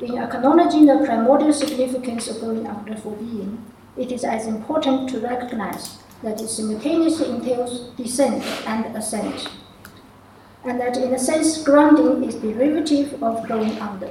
In 0.00 0.18
acknowledging 0.18 0.86
the 0.86 1.02
primordial 1.04 1.52
significance 1.52 2.28
of 2.28 2.40
going 2.40 2.66
under 2.66 2.96
for 2.96 3.16
being, 3.16 3.64
it 3.96 4.12
is 4.12 4.24
as 4.24 4.46
important 4.46 5.08
to 5.10 5.20
recognize 5.20 5.98
that 6.22 6.40
it 6.40 6.48
simultaneously 6.48 7.30
entails 7.30 7.90
descent 7.90 8.42
and 8.66 8.96
ascent, 8.96 9.48
and 10.64 10.80
that 10.80 10.96
in 10.96 11.14
a 11.14 11.18
sense 11.18 11.62
grounding 11.62 12.24
is 12.24 12.34
derivative 12.36 13.22
of 13.22 13.46
going 13.48 13.78
under. 13.78 14.10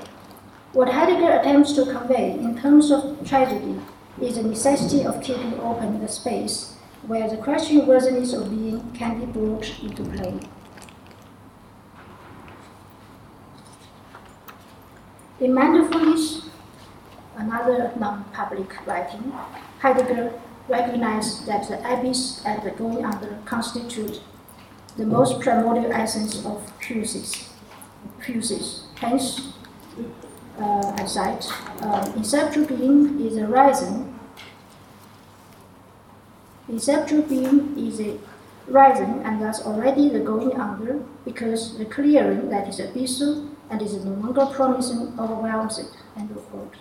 What 0.74 0.90
Heidegger 0.90 1.40
attempts 1.40 1.74
to 1.74 1.86
convey 1.86 2.32
in 2.32 2.60
terms 2.60 2.92
of 2.92 3.28
tragedy 3.28 3.80
is 4.22 4.36
the 4.36 4.44
necessity 4.44 5.06
of 5.06 5.22
keeping 5.22 5.60
open 5.60 6.00
the 6.00 6.08
space 6.08 6.76
where 7.06 7.30
the 7.30 7.38
question 7.38 7.86
worthiness 7.86 8.34
of 8.34 8.50
being 8.50 8.92
can 8.92 9.20
be 9.20 9.26
brought 9.26 9.68
into 9.82 10.04
play. 10.04 10.40
In 15.40 15.54
Mindfulness, 15.54 16.50
another 17.38 17.94
non-public 17.98 18.86
writing, 18.88 19.32
Heidegger 19.80 20.34
recognized 20.68 21.46
that 21.46 21.68
the 21.68 21.78
abyss 21.80 22.44
and 22.46 22.62
the 22.64 22.72
going 22.72 23.06
under 23.06 23.40
constitute 23.46 24.22
the 24.98 25.06
most 25.06 25.40
primordial 25.40 25.92
essence 25.92 26.44
of 26.46 26.62
physis. 26.82 27.50
physis. 28.20 28.82
Hence, 28.96 29.54
uh, 30.60 30.96
I 30.98 31.06
cite, 31.06 31.46
uh, 31.82 32.04
inceptual 32.16 32.68
being 32.68 33.20
is 33.22 33.38
a 33.38 33.46
rising. 33.46 34.20
Inceptual 36.70 37.30
being 37.30 37.78
is 37.78 38.00
a 38.00 38.18
rising 38.68 39.22
and 39.24 39.42
thus 39.42 39.66
already 39.66 40.10
the 40.10 40.20
going 40.20 40.60
under 40.60 41.04
because 41.24 41.78
the 41.78 41.86
clearing 41.86 42.50
that 42.50 42.68
is 42.68 42.80
abyssal 42.80 43.50
and 43.70 43.82
is 43.82 43.94
no 44.04 44.12
longer 44.12 44.46
promising 44.48 45.14
overwhelms 45.20 45.78
it. 45.78 45.92
End 46.18 46.32
of 46.32 46.44
quote. 46.50 46.76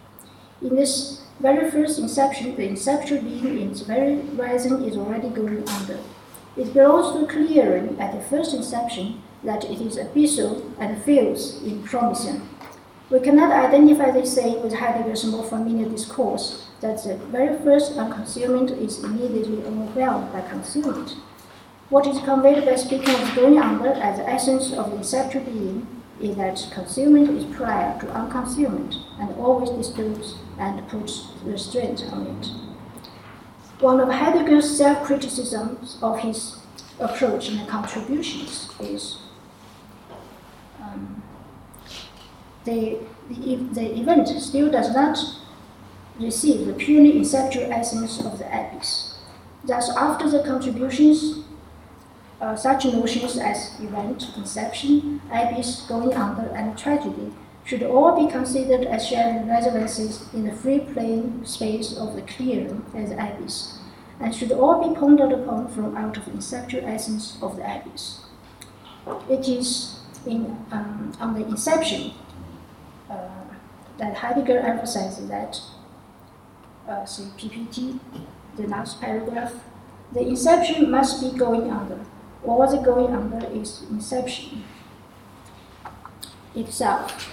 In 0.63 0.75
this 0.75 1.23
very 1.41 1.71
first 1.71 1.99
inception, 1.99 2.57
the 2.57 2.69
inceptual 2.69 3.23
being 3.23 3.61
in 3.61 3.71
its 3.71 3.81
very 3.81 4.17
rising 4.17 4.85
is 4.85 4.97
already 4.97 5.29
going 5.29 5.69
under. 5.69 5.99
It 6.57 6.73
belongs 6.73 7.19
to 7.19 7.27
clearing 7.27 8.01
at 8.01 8.15
the 8.15 8.21
first 8.23 8.55
inception 8.55 9.23
that 9.45 9.65
it 9.65 9.81
is 9.81 9.99
abyssal 9.99 10.73
and 10.79 11.03
fails 11.03 11.63
in 11.63 11.83
promising. 11.83 12.49
We 13.11 13.21
cannot 13.21 13.53
identify 13.53 14.11
this 14.11 14.35
saying 14.35 14.63
with 14.63 14.75
Heidegger's 14.75 15.25
more 15.25 15.45
familiar 15.45 15.89
discourse 15.89 16.67
that 16.81 17.03
the 17.05 17.17
very 17.17 17.57
first 17.63 17.93
unconcealment 17.97 18.71
is 18.71 19.05
immediately 19.05 19.63
overwhelmed 19.65 20.33
by 20.33 20.41
concealment. 20.41 21.17
What 21.89 22.07
is 22.07 22.19
conveyed 22.21 22.65
by 22.65 22.75
speaking 22.75 23.15
of 23.15 23.35
going 23.37 23.59
under 23.59 23.91
as 23.91 24.19
the 24.19 24.29
essence 24.29 24.73
of 24.73 24.91
the 24.91 24.97
inceptual 24.97 25.45
being 25.45 25.87
is 26.21 26.37
that 26.37 26.67
concealment 26.73 27.31
is 27.31 27.45
prior 27.57 27.99
to 28.01 28.07
unconcealment 28.07 28.97
and 29.19 29.35
always 29.37 29.71
disturbs 29.71 30.37
and 30.59 30.87
puts 30.89 31.29
restraint 31.45 32.03
on 32.13 32.27
it. 32.27 32.47
One 33.81 34.01
of 34.01 34.09
Heidegger's 34.09 34.77
self 34.77 35.05
criticisms 35.05 35.99
of 36.01 36.21
his 36.21 36.59
approach 36.99 37.51
and 37.51 37.69
contributions 37.69 38.71
is 38.81 39.19
um, 40.81 41.23
the, 42.65 42.99
the, 43.29 43.57
the 43.73 44.01
event 44.01 44.29
still 44.29 44.71
does 44.71 44.95
not 44.95 45.19
receive 46.19 46.67
the 46.67 46.73
purely 46.73 47.13
inceptual 47.13 47.71
essence 47.71 48.19
of 48.21 48.39
the 48.39 48.47
abyss. 48.47 49.19
Thus, 49.65 49.95
after 49.97 50.31
the 50.31 50.43
contributions, 50.43 51.45
uh, 52.41 52.55
such 52.55 52.85
notions 52.85 53.39
as 53.39 53.81
event, 53.81 54.31
inception, 54.37 55.21
abyss, 55.33 55.83
going 55.89 56.13
under, 56.15 56.49
and 56.55 56.77
tragedy 56.77 57.33
should 57.65 57.83
all 57.83 58.15
be 58.15 58.31
considered 58.31 58.87
as 58.87 59.09
sharing 59.09 59.49
residences 59.49 60.33
in 60.33 60.45
the 60.45 60.53
free 60.55 60.81
plane 60.81 61.45
space 61.45 61.97
of 61.97 62.15
the 62.15 62.23
clearing 62.23 62.85
the 62.93 63.15
abyss, 63.15 63.79
and 64.21 64.35
should 64.35 64.53
all 64.53 64.87
be 64.87 64.95
pondered 64.95 65.33
upon 65.33 65.69
from 65.69 65.97
out 65.97 66.17
of 66.17 66.25
the 66.27 66.31
inceptual 66.31 66.85
essence 66.85 67.39
of 67.43 67.57
the 67.57 67.63
abyss. 67.63 68.21
It 69.29 69.49
is 69.49 70.01
in, 70.27 70.57
um, 70.71 71.13
on 71.21 71.35
the 71.35 71.47
inception 71.47 72.13
uh, 73.09 73.29
that 73.99 74.17
Heidegger 74.17 74.59
emphasizes 74.59 75.29
that, 75.29 75.61
uh, 76.89 77.05
see 77.05 77.25
PPT, 77.39 77.99
the 78.57 78.67
last 78.69 79.01
paragraph, 79.01 79.55
the 80.13 80.21
inception 80.21 80.91
must 80.91 81.21
be 81.21 81.37
going 81.37 81.71
under 81.71 82.01
all 82.47 82.67
the 82.71 82.79
going 82.79 83.15
under 83.15 83.47
is 83.49 83.83
inception 83.91 84.65
itself. 86.55 87.33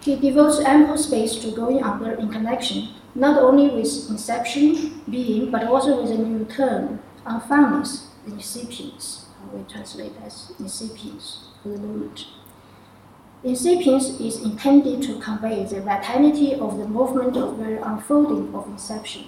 He 0.00 0.16
devotes 0.16 0.60
ample 0.60 0.96
space 0.96 1.36
to 1.42 1.50
going 1.50 1.82
under 1.82 2.12
in 2.12 2.30
connection 2.30 2.94
not 3.14 3.42
only 3.42 3.68
with 3.68 4.08
inception, 4.08 5.02
being, 5.10 5.50
but 5.50 5.64
also 5.64 6.00
with 6.00 6.10
a 6.10 6.18
new 6.18 6.44
term, 6.44 7.00
Anfängnis, 7.26 8.06
the 8.24 8.32
incipience. 8.32 9.26
We 9.52 9.64
translate 9.64 10.12
as 10.24 10.52
incipience 10.60 11.48
for 11.62 11.70
the 11.70 11.78
moment. 11.78 12.26
Incipience 13.42 14.20
is 14.20 14.42
intended 14.42 15.02
to 15.02 15.18
convey 15.18 15.64
the 15.64 15.80
vitality 15.80 16.54
of 16.54 16.78
the 16.78 16.86
movement 16.86 17.36
of 17.36 17.58
the 17.58 17.82
unfolding 17.84 18.54
of 18.54 18.66
inception. 18.68 19.24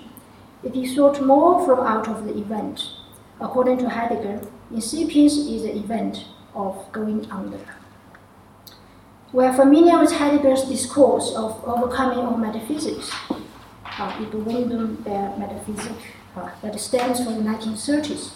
It 0.62 0.76
is 0.76 0.94
sought 0.94 1.20
more 1.24 1.64
from 1.66 1.80
out 1.80 2.06
of 2.08 2.24
the 2.24 2.38
event, 2.38 2.88
According 3.42 3.78
to 3.78 3.88
Heidegger, 3.88 4.40
incipience 4.72 5.36
is 5.36 5.62
the 5.62 5.76
event 5.76 6.26
of 6.54 6.86
going 6.92 7.28
under. 7.28 7.58
We 9.32 9.44
are 9.44 9.52
familiar 9.52 9.98
with 9.98 10.12
Heidegger's 10.12 10.62
discourse 10.62 11.34
of 11.34 11.60
overcoming 11.66 12.20
of 12.20 12.38
metaphysics, 12.38 13.10
uh, 13.98 14.12
Überwindung 14.20 15.02
der 15.02 15.34
Metaphysik, 15.38 15.96
uh, 16.36 16.50
that 16.62 16.78
stands 16.78 17.24
from 17.24 17.42
the 17.42 17.50
1930s. 17.50 18.34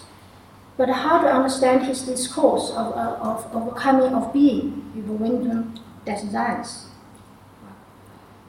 But 0.75 0.89
how 0.89 1.21
to 1.21 1.31
understand 1.31 1.83
his 1.83 2.01
discourse 2.01 2.71
of, 2.71 2.93
uh, 2.97 3.17
of 3.21 3.55
overcoming 3.55 4.13
of 4.13 4.33
being, 4.33 4.91
Überwindung 4.93 5.79
des 6.05 6.17
Seins? 6.29 6.87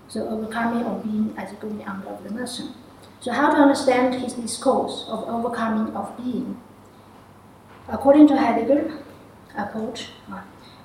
So 0.09 0.27
overcoming 0.27 0.85
of 0.85 1.05
being 1.05 1.35
as 1.37 1.53
going 1.61 1.85
under 1.85 2.09
of 2.09 2.25
the 2.25 2.31
nothing. 2.31 2.75
So, 3.21 3.33
how 3.33 3.51
to 3.51 3.57
understand 3.57 4.15
his 4.15 4.35
discourse 4.35 5.05
of 5.09 5.25
overcoming 5.29 5.95
of 5.97 6.17
being? 6.17 6.61
According 7.89 8.29
to 8.29 8.37
Heidegger, 8.37 8.93
I 9.57 9.65
quote, 9.65 10.09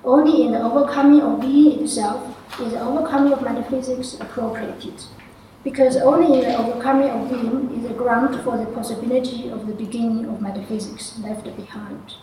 only 0.04 0.42
in 0.42 0.52
the 0.52 0.60
overcoming 0.60 1.20
of 1.22 1.40
being 1.40 1.84
itself 1.84 2.36
is 2.60 2.72
the 2.72 2.80
overcoming 2.80 3.32
of 3.32 3.42
metaphysics 3.42 4.16
appropriated, 4.20 5.04
because 5.62 5.96
only 5.96 6.40
in 6.40 6.48
the 6.48 6.58
overcoming 6.58 7.10
of 7.10 7.30
being 7.30 7.70
is 7.76 7.88
the 7.88 7.94
ground 7.94 8.42
for 8.42 8.58
the 8.58 8.66
possibility 8.66 9.48
of 9.48 9.66
the 9.68 9.74
beginning 9.74 10.26
of 10.26 10.40
metaphysics 10.40 11.18
left 11.20 11.44
behind. 11.56 12.14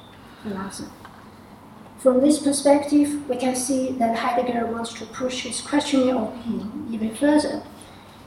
From 1.99 2.19
this 2.19 2.39
perspective, 2.39 3.29
we 3.29 3.37
can 3.37 3.55
see 3.55 3.91
that 3.93 4.17
Heidegger 4.17 4.65
wants 4.65 4.91
to 4.93 5.05
push 5.05 5.43
his 5.43 5.61
questioning 5.61 6.15
of 6.15 6.33
being 6.43 6.87
even 6.91 7.15
further 7.15 7.63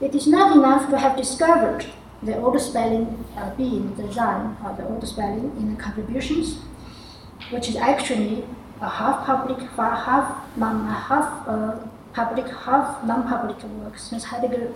it 0.01 0.15
is 0.15 0.27
not 0.27 0.57
enough 0.57 0.91
to 0.91 0.99
have 0.99 1.17
discovered 1.17 1.87
the 2.23 2.37
old 2.39 2.61
spelling 2.61 3.25
uh, 3.37 3.55
being 3.55 3.95
the 3.97 4.05
Seyn, 4.13 4.57
uh, 4.65 4.73
the 4.77 4.87
old 4.87 5.07
spelling 5.07 5.53
in 5.59 5.75
the 5.75 5.81
contributions, 5.81 6.59
which 7.51 7.69
is 7.69 7.77
actually 7.77 8.45
a 8.81 8.89
half 8.89 9.25
public, 9.27 9.59
half 9.71 10.57
non, 10.57 10.87
half 10.87 11.49
uh, 11.49 11.77
public, 12.13 12.47
half 12.49 13.05
non-public 13.05 13.63
work. 13.65 13.99
Since 13.99 14.25
Heidegger 14.25 14.73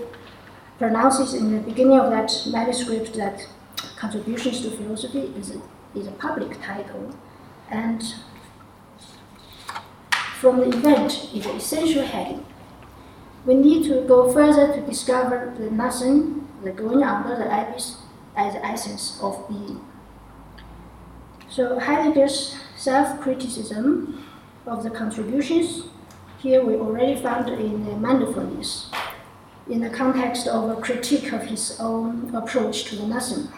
pronounces 0.79 1.35
in 1.35 1.53
the 1.53 1.61
beginning 1.61 1.99
of 1.99 2.11
that 2.11 2.33
manuscript 2.47 3.15
that 3.15 3.49
contributions 3.97 4.61
to 4.63 4.71
philosophy 4.71 5.33
is 5.39 5.57
a, 5.57 5.61
is 5.99 6.07
a 6.07 6.13
public 6.13 6.61
title, 6.63 7.15
and 7.71 8.15
from 10.41 10.61
the 10.61 10.69
event 10.69 11.31
is 11.35 11.47
an 11.47 11.57
essential 11.57 12.05
heading 12.05 12.45
we 13.49 13.55
need 13.55 13.83
to 13.89 14.03
go 14.03 14.31
further 14.31 14.75
to 14.75 14.81
discover 14.83 15.55
the 15.57 15.71
nothing, 15.71 16.47
the 16.63 16.71
going 16.71 17.03
under 17.03 17.35
the 17.35 17.47
abyss 17.47 17.97
as 18.37 18.53
the 18.53 18.63
essence 18.63 19.19
of 19.23 19.49
being. 19.49 19.81
So 21.49 21.79
Heidegger's 21.79 22.57
self-criticism 22.77 24.23
of 24.67 24.83
the 24.83 24.91
contributions 24.91 25.85
here 26.39 26.63
we 26.63 26.75
already 26.75 27.17
found 27.23 27.49
in 27.49 27.87
the 27.87 27.97
mindfulness, 27.97 28.91
in 29.67 29.81
the 29.81 29.89
context 29.89 30.47
of 30.47 30.69
a 30.69 30.81
critique 30.83 31.33
of 31.33 31.45
his 31.45 31.81
own 31.81 32.31
approach 32.35 32.85
to 32.85 32.97
the 32.97 33.07
nothing. 33.07 33.49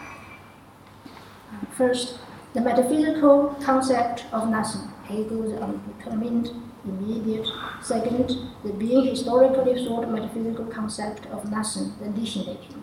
First, 1.77 2.17
the 2.53 2.61
metaphysical 2.61 3.57
concept 3.61 4.23
of 4.31 4.49
nothing. 4.49 4.89
Hegel's 5.03 5.53
undetermined 5.59 6.70
immediate. 6.85 7.47
Second, 7.81 8.51
the 8.63 8.73
being 8.73 9.05
historically 9.05 9.85
thought 9.85 10.09
metaphysical 10.09 10.65
concept 10.65 11.25
of 11.27 11.49
nothing, 11.49 11.93
the 11.99 12.07
Nichtmaking. 12.07 12.81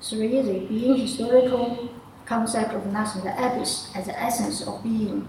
Three, 0.00 0.40
the 0.42 0.66
being 0.66 0.96
historical 0.96 1.90
concept 2.24 2.72
of 2.72 2.86
nothing, 2.86 3.24
the 3.24 3.32
abyss 3.32 3.90
as 3.94 4.06
the 4.06 4.18
essence 4.18 4.66
of 4.66 4.82
being. 4.82 5.26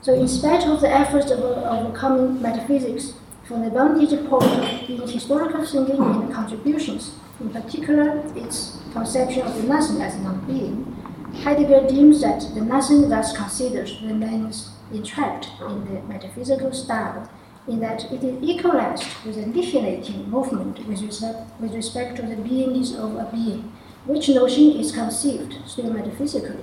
So, 0.00 0.14
in 0.14 0.26
spite 0.26 0.66
of 0.66 0.80
the 0.80 0.90
efforts 0.90 1.30
of 1.30 1.40
overcoming 1.40 2.42
metaphysics, 2.42 3.14
from 3.44 3.62
the 3.62 3.70
vantage 3.70 4.28
point 4.28 4.44
of 4.44 4.86
being 4.86 5.06
historical 5.06 5.64
thinking 5.64 6.00
and 6.00 6.32
contributions, 6.32 7.14
in 7.40 7.50
particular 7.50 8.22
its 8.36 8.78
conception 8.92 9.42
of 9.42 9.54
the 9.56 9.62
nothing 9.64 10.00
as 10.00 10.16
non-being, 10.16 10.91
Heidegger 11.40 11.88
deems 11.88 12.20
that 12.20 12.54
the 12.54 12.60
nothing 12.60 13.08
thus 13.08 13.36
considered 13.36 13.90
remains 14.04 14.70
entrapped 14.92 15.48
in 15.60 15.84
the 15.86 16.00
metaphysical 16.02 16.72
style, 16.72 17.28
in 17.66 17.80
that 17.80 18.12
it 18.12 18.22
is 18.22 18.40
equalized 18.42 19.06
with 19.24 19.36
a 19.36 19.42
annihilating 19.42 20.30
movement 20.30 20.86
with 20.86 21.02
respect, 21.02 21.60
with 21.60 21.74
respect 21.74 22.16
to 22.16 22.22
the 22.22 22.36
beingness 22.36 22.94
of 22.94 23.16
a 23.16 23.28
being, 23.32 23.72
which 24.04 24.28
notion 24.28 24.72
is 24.72 24.92
conceived 24.92 25.56
still 25.66 25.92
metaphysically. 25.92 26.62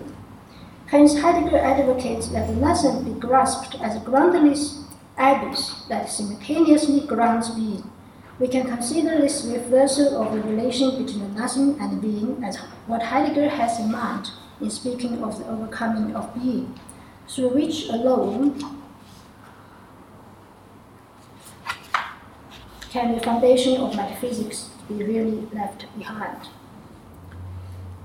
Hence, 0.86 1.20
Heidegger 1.20 1.58
advocates 1.58 2.30
that 2.30 2.48
the 2.48 2.56
nothing 2.56 3.04
be 3.04 3.20
grasped 3.20 3.76
as 3.82 3.98
a 3.98 4.06
groundless 4.06 4.86
abyss 5.18 5.84
that 5.90 6.10
simultaneously 6.10 7.02
grounds 7.02 7.50
being. 7.50 7.84
We 8.40 8.48
can 8.48 8.66
consider 8.66 9.20
this 9.20 9.44
reversal 9.44 10.22
of 10.22 10.34
the 10.34 10.42
relation 10.42 11.04
between 11.04 11.36
nothing 11.36 11.78
and 11.82 12.02
being 12.02 12.42
as 12.46 12.56
what 12.88 13.04
Heidegger 13.04 13.50
has 13.50 13.78
in 13.80 13.92
mind 13.92 14.32
in 14.62 14.70
speaking 14.70 15.24
of 15.24 15.38
the 15.40 15.48
overcoming 15.48 16.16
of 16.16 16.34
being, 16.34 16.78
through 17.28 17.50
which 17.50 17.88
alone 17.90 18.80
can 22.90 23.14
the 23.14 23.22
foundation 23.22 23.80
of 23.80 23.96
metaphysics 23.96 24.70
be 24.88 24.96
really 25.04 25.48
left 25.54 25.86
behind. 25.98 26.48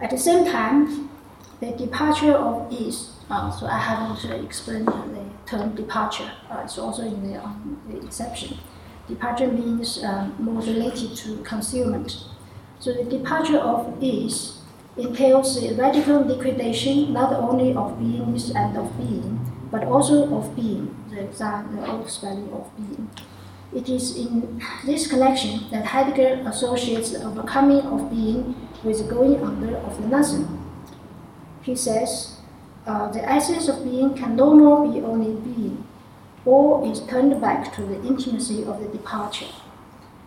At 0.01 0.11
the 0.11 0.19
same 0.19 0.45
time, 0.45 1.09
the 1.61 1.71
departure 1.73 2.33
of 2.33 2.71
is, 2.73 3.13
uh, 3.31 3.51
so 3.51 3.67
I 3.67 3.79
haven't 3.79 4.45
explained 4.45 4.87
the 4.87 5.25
term 5.47 5.75
departure, 5.75 6.31
uh, 6.51 6.63
it's 6.65 6.79
also 6.79 7.03
in 7.03 7.33
the, 7.33 7.43
um, 7.43 7.81
the 7.89 7.99
inception. 7.99 8.59
Departure 9.09 9.49
means 9.49 10.03
um, 10.05 10.35
more 10.39 10.61
related 10.63 11.17
to 11.17 11.39
concealment. 11.39 12.25
So 12.81 12.93
the 12.93 13.05
departure 13.05 13.59
of 13.59 14.01
entails 14.97 15.61
the 15.61 15.75
radical 15.75 16.21
liquidation 16.21 17.13
not 17.13 17.33
only 17.33 17.71
of 17.71 17.99
beingness 17.99 18.55
and 18.55 18.77
of 18.77 18.97
being, 18.97 19.41
but 19.71 19.85
also 19.85 20.33
of 20.37 20.55
being, 20.55 20.95
the, 21.11 21.23
the 21.25 21.91
old 21.91 22.09
spelling 22.09 22.53
of 22.53 22.71
being. 22.77 23.11
It 23.75 23.89
is 23.89 24.17
in 24.17 24.63
this 24.87 25.09
connection 25.09 25.69
that 25.71 25.87
Heidegger 25.87 26.49
associates 26.49 27.11
the 27.11 27.25
overcoming 27.25 27.81
of 27.81 28.09
being 28.09 28.55
with 28.85 28.99
the 28.99 29.13
going 29.13 29.43
under 29.43 29.77
of 29.79 30.01
the 30.01 30.07
nothing. 30.07 30.61
He 31.63 31.75
says, 31.75 32.39
uh, 32.87 33.11
the 33.11 33.29
essence 33.29 33.67
of 33.69 33.83
being 33.83 34.15
can 34.15 34.37
no 34.37 34.55
more 34.55 34.87
be 34.87 35.01
only 35.01 35.33
being. 35.41 35.85
All 36.45 36.89
is 36.89 37.01
turned 37.07 37.41
back 37.41 37.75
to 37.75 37.83
the 37.83 38.01
intimacy 38.07 38.65
of 38.65 38.79
the 38.79 38.87
departure. 38.87 39.53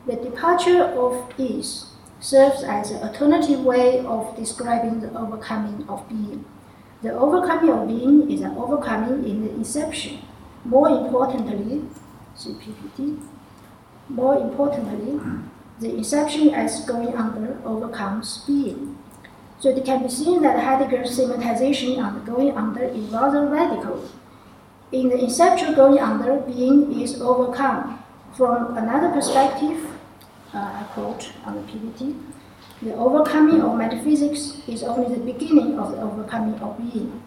The 0.08 0.15
departure 0.15 0.84
of 0.84 1.32
is 1.38 1.86
serves 2.19 2.63
as 2.63 2.91
an 2.91 3.03
alternative 3.03 3.63
way 3.63 3.99
of 4.06 4.36
describing 4.36 5.01
the 5.01 5.17
overcoming 5.17 5.88
of 5.88 6.08
being. 6.10 6.45
The 7.01 7.13
overcoming 7.13 7.69
of 7.69 7.88
being 7.88 8.32
is 8.32 8.41
an 8.41 8.58
overcoming 8.58 9.27
in 9.27 9.43
the 9.45 9.51
inception. 9.51 10.19
More 10.65 10.89
importantly, 10.89 11.84
CPPT, 12.36 13.21
more 14.10 14.38
importantly, 14.38 15.19
the 15.80 15.95
inception 15.95 16.49
as 16.53 16.86
going 16.86 17.15
under 17.15 17.60
overcomes 17.65 18.43
being. 18.47 18.97
So 19.60 19.69
it 19.69 19.86
can 19.86 20.03
be 20.03 20.10
seen 20.10 20.41
that 20.43 20.63
Heidegger's 20.63 21.17
sematization 21.17 21.97
on 21.97 22.23
going 22.25 22.56
under 22.56 22.84
is 22.84 23.06
rather 23.10 23.45
radical. 23.45 24.08
In 24.91 25.10
the 25.10 25.23
inception 25.23 25.73
going 25.73 25.99
under, 25.99 26.38
being 26.38 26.99
is 27.01 27.21
overcome. 27.21 28.03
From 28.36 28.77
another 28.77 29.10
perspective, 29.10 29.96
uh, 30.53 30.57
I 30.57 30.83
quote 30.93 31.31
on 31.45 31.55
the 31.55 31.62
PPT, 31.62 32.19
the 32.81 32.93
overcoming 32.95 33.62
of 33.62 33.75
metaphysics 33.75 34.62
is 34.67 34.83
only 34.83 35.15
the 35.15 35.21
beginning 35.21 35.79
of 35.79 35.91
the 35.91 36.01
overcoming 36.01 36.60
of 36.60 36.77
being. 36.77 37.23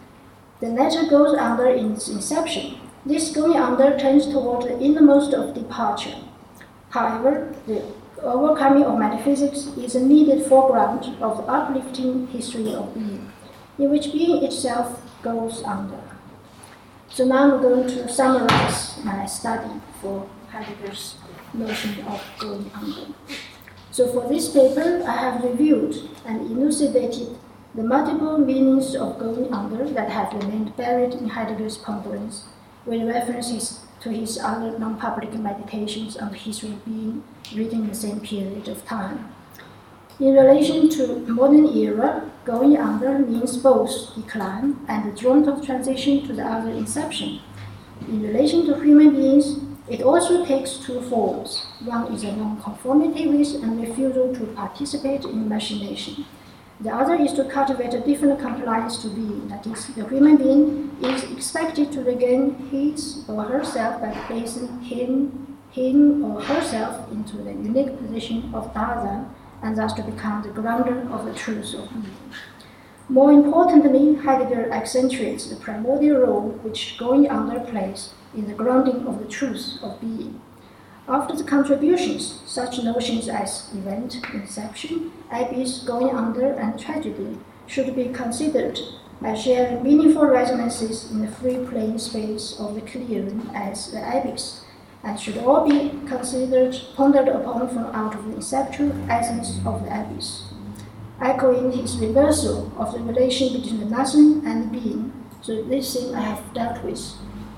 The 0.61 0.67
latter 0.67 1.09
goes 1.09 1.37
under 1.37 1.67
in 1.67 1.93
its 1.93 2.07
inception. 2.07 2.77
This 3.05 3.31
going 3.31 3.57
under 3.57 3.97
turns 3.99 4.27
toward 4.27 4.63
the 4.63 4.79
innermost 4.79 5.33
of 5.33 5.53
departure. 5.53 6.15
However, 6.91 7.53
the 7.67 7.83
overcoming 8.21 8.83
of 8.83 8.99
metaphysics 8.99 9.65
is 9.77 9.95
a 9.95 10.05
needed 10.05 10.45
foreground 10.45 11.17
of 11.21 11.37
the 11.37 11.43
uplifting 11.43 12.27
history 12.27 12.73
of 12.73 12.93
being, 12.93 13.31
in 13.79 13.89
which 13.89 14.11
being 14.11 14.43
itself 14.43 15.01
goes 15.21 15.63
under. 15.63 15.99
So 17.09 17.25
now 17.25 17.55
I'm 17.55 17.61
going 17.61 17.87
to 17.87 18.07
summarize 18.07 19.03
my 19.03 19.25
study 19.25 19.81
for 20.01 20.29
Heidegger's 20.49 21.15
notion 21.53 22.05
of 22.05 22.21
going 22.39 22.71
under. 22.73 23.13
So 23.91 24.07
for 24.11 24.27
this 24.29 24.49
paper, 24.53 25.03
I 25.05 25.17
have 25.17 25.43
reviewed 25.43 26.09
and 26.25 26.41
elucidated 26.49 27.37
the 27.75 27.83
multiple 27.83 28.37
meanings 28.37 28.95
of 28.95 29.19
going 29.19 29.53
under 29.53 29.87
that 29.89 30.09
have 30.09 30.33
remained 30.33 30.75
buried 30.75 31.13
in 31.13 31.29
Heidegger's 31.29 31.77
ponderings, 31.77 32.45
with 32.85 33.03
references 33.03 33.81
to 34.01 34.09
his 34.09 34.39
other 34.39 34.77
non-public 34.77 35.33
meditations 35.33 36.17
on 36.17 36.31
the 36.31 36.37
history 36.37 36.69
of 36.69 36.85
being 36.85 37.23
written 37.55 37.81
in 37.81 37.87
the 37.87 37.95
same 37.95 38.19
period 38.19 38.67
of 38.67 38.85
time. 38.85 39.33
In 40.19 40.33
relation 40.33 40.89
to 40.89 41.19
modern 41.27 41.67
era, 41.77 42.29
going 42.45 42.77
under 42.77 43.19
means 43.19 43.57
both 43.57 44.15
decline 44.15 44.79
and 44.87 45.09
the 45.09 45.15
joint 45.15 45.47
of 45.47 45.65
transition 45.65 46.25
to 46.27 46.33
the 46.33 46.43
other 46.43 46.71
inception. 46.71 47.39
In 48.07 48.21
relation 48.21 48.65
to 48.65 48.79
human 48.81 49.15
beings, 49.15 49.59
it 49.89 50.01
also 50.01 50.45
takes 50.45 50.77
two 50.77 51.01
forms. 51.01 51.65
One 51.83 52.13
is 52.13 52.23
a 52.23 52.35
non-conformity 52.35 53.27
with 53.27 53.63
and 53.63 53.81
refusal 53.81 54.33
to 54.35 54.45
participate 54.47 55.25
in 55.25 55.49
machination. 55.49 56.25
The 56.79 56.89
other 56.89 57.15
is 57.15 57.33
to 57.33 57.45
cultivate 57.45 57.93
a 57.93 57.99
different 57.99 58.39
compliance 58.39 59.01
to 59.03 59.09
being. 59.09 59.47
That 59.49 59.67
is, 59.67 59.87
the 59.87 60.07
human 60.07 60.37
being 60.37 60.97
is 61.01 61.23
expected 61.31 61.91
to 61.91 62.03
regain 62.03 62.55
his 62.71 63.23
or 63.27 63.43
herself 63.43 64.01
by 64.01 64.13
placing 64.27 64.81
him, 64.81 65.57
him 65.71 66.25
or 66.25 66.41
herself 66.41 67.11
into 67.11 67.37
the 67.37 67.51
unique 67.51 67.97
position 67.99 68.49
of 68.53 68.73
Dasein 68.73 69.29
and 69.61 69.77
thus 69.77 69.93
to 69.93 70.03
become 70.03 70.41
the 70.41 70.49
grounder 70.49 71.07
of 71.11 71.25
the 71.25 71.33
truth 71.33 71.75
of 71.75 71.87
being. 71.91 72.15
More 73.09 73.31
importantly, 73.31 74.15
Heidegger 74.15 74.71
accentuates 74.71 75.47
the 75.47 75.57
primordial 75.57 76.19
role 76.19 76.49
which 76.63 76.97
going 76.97 77.29
under 77.29 77.59
plays 77.59 78.13
in 78.35 78.47
the 78.47 78.53
grounding 78.53 79.05
of 79.05 79.19
the 79.19 79.27
truth 79.27 79.77
of 79.83 79.99
being. 79.99 80.39
After 81.07 81.35
the 81.35 81.43
contributions, 81.43 82.41
such 82.45 82.81
notions 82.81 83.27
as 83.27 83.69
event, 83.73 84.21
inception, 84.33 85.11
abyss, 85.31 85.83
going 85.83 86.15
under, 86.15 86.53
and 86.53 86.79
tragedy 86.79 87.37
should 87.67 87.93
be 87.95 88.09
considered 88.09 88.79
as 89.23 89.41
sharing 89.43 89.83
meaningful 89.83 90.25
resonances 90.25 91.11
in 91.11 91.21
the 91.21 91.27
free 91.27 91.65
plane 91.65 91.99
space 91.99 92.57
of 92.59 92.75
the 92.75 92.81
clearing 92.81 93.49
as 93.53 93.91
the 93.91 93.99
abyss, 93.99 94.63
and 95.03 95.19
should 95.19 95.37
all 95.39 95.67
be 95.67 95.89
considered, 96.07 96.79
pondered 96.95 97.27
upon 97.27 97.67
from 97.67 97.85
out 97.87 98.15
of 98.15 98.25
the 98.25 98.35
inceptual 98.35 98.93
essence 99.09 99.59
of 99.65 99.83
the 99.83 100.01
abyss. 100.01 100.50
Echoing 101.21 101.71
his 101.71 101.97
reversal 101.97 102.71
of 102.77 102.93
the 102.93 102.99
relation 102.99 103.53
between 103.53 103.79
the 103.79 103.85
nothing 103.85 104.41
and 104.43 104.63
the 104.63 104.79
being, 104.79 105.13
so 105.41 105.63
this 105.63 105.93
thing 105.93 106.15
I 106.15 106.21
have 106.21 106.53
dealt 106.53 106.83
with 106.83 106.99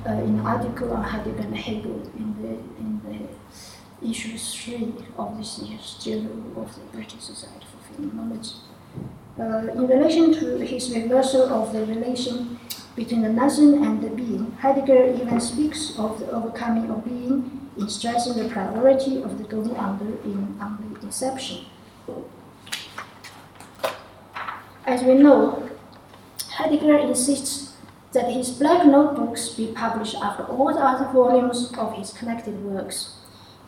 uh, 0.05 0.11
in 0.11 0.39
an 0.39 0.45
article 0.45 0.91
on 0.91 1.03
Heidegger 1.03 1.43
and 1.43 1.55
Hegel 1.55 2.01
in 2.17 2.35
the, 2.41 2.49
in 2.81 3.01
the 3.05 4.09
issue 4.09 4.37
3 4.37 4.93
of 5.17 5.37
this 5.37 5.59
year's 5.59 5.97
Journal 6.03 6.61
of 6.61 6.75
the 6.75 6.81
British 6.91 7.21
Society 7.21 7.65
for 7.71 7.93
Phenomenology. 7.93 8.55
Uh, 9.39 9.71
in 9.79 9.87
relation 9.87 10.33
to 10.33 10.57
his 10.57 10.93
reversal 10.93 11.43
of 11.43 11.71
the 11.71 11.85
relation 11.85 12.59
between 12.97 13.21
the 13.21 13.29
nothing 13.29 13.83
and 13.83 14.01
the 14.01 14.09
being, 14.09 14.51
Heidegger 14.59 15.13
even 15.13 15.39
speaks 15.39 15.97
of 15.97 16.19
the 16.19 16.29
overcoming 16.31 16.89
of 16.91 17.05
being 17.05 17.69
in 17.77 17.87
stressing 17.89 18.35
the 18.35 18.49
priority 18.49 19.23
of 19.23 19.37
the 19.37 19.45
going 19.45 19.75
under 19.77 20.21
in 20.23 20.57
on 20.59 20.97
the 20.99 21.05
inception. 21.05 21.65
As 24.85 25.01
we 25.01 25.13
know, 25.13 25.69
Heidegger 26.49 26.97
insists 26.97 27.73
that 28.11 28.33
his 28.33 28.49
black 28.49 28.85
notebooks 28.85 29.47
be 29.49 29.67
published 29.67 30.15
after 30.15 30.43
all 30.43 30.73
the 30.73 30.81
other 30.81 31.11
volumes 31.13 31.71
of 31.77 31.93
his 31.93 32.11
collected 32.11 32.61
works. 32.65 33.15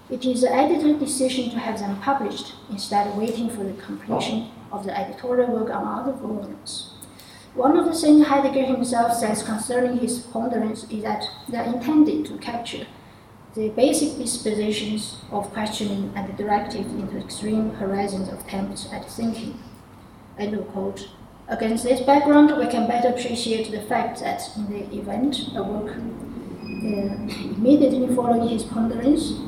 It 0.10 0.26
is 0.26 0.42
the 0.42 0.54
editor's 0.54 1.00
decision 1.00 1.50
to 1.52 1.60
have 1.60 1.80
them 1.80 2.02
published 2.02 2.54
instead 2.70 3.08
of 3.08 3.16
waiting 3.16 3.50
for 3.50 3.64
the 3.64 3.82
completion 3.82 4.52
of 4.74 4.86
the 4.86 4.98
editorial 4.98 5.52
work 5.52 5.70
on 5.70 5.88
other 5.88 6.12
volumes. 6.12 6.92
One 7.54 7.78
of 7.78 7.86
the 7.86 7.94
things 7.94 8.28
Heidegger 8.28 8.66
himself 8.66 9.14
says 9.14 9.42
concerning 9.42 9.98
his 10.00 10.20
ponderings 10.20 10.84
is 10.92 11.04
that 11.04 11.24
they 11.48 11.58
are 11.58 11.74
intended 11.74 12.26
to 12.26 12.38
capture 12.40 12.88
the 13.56 13.70
basic 13.70 14.18
dispositions 14.18 15.22
of 15.32 15.54
questioning 15.54 16.12
and 16.14 16.36
directives 16.36 16.94
into 16.94 17.18
extreme 17.18 17.70
horizons 17.76 18.28
of 18.28 18.42
attempts 18.42 18.92
at 18.92 19.10
thinking. 19.10 19.58
Against 21.48 21.84
this 21.84 22.02
background, 22.02 22.58
we 22.58 22.68
can 22.68 22.88
better 22.88 23.10
appreciate 23.10 23.72
the 23.72 23.82
fact 23.82 24.20
that 24.20 24.42
in 24.58 24.70
the 24.70 24.98
event, 24.98 25.50
a 25.56 25.64
work 25.64 25.96
immediately 26.84 28.14
following 28.16 28.48
his 28.48 28.64
ponderings, 28.64 29.40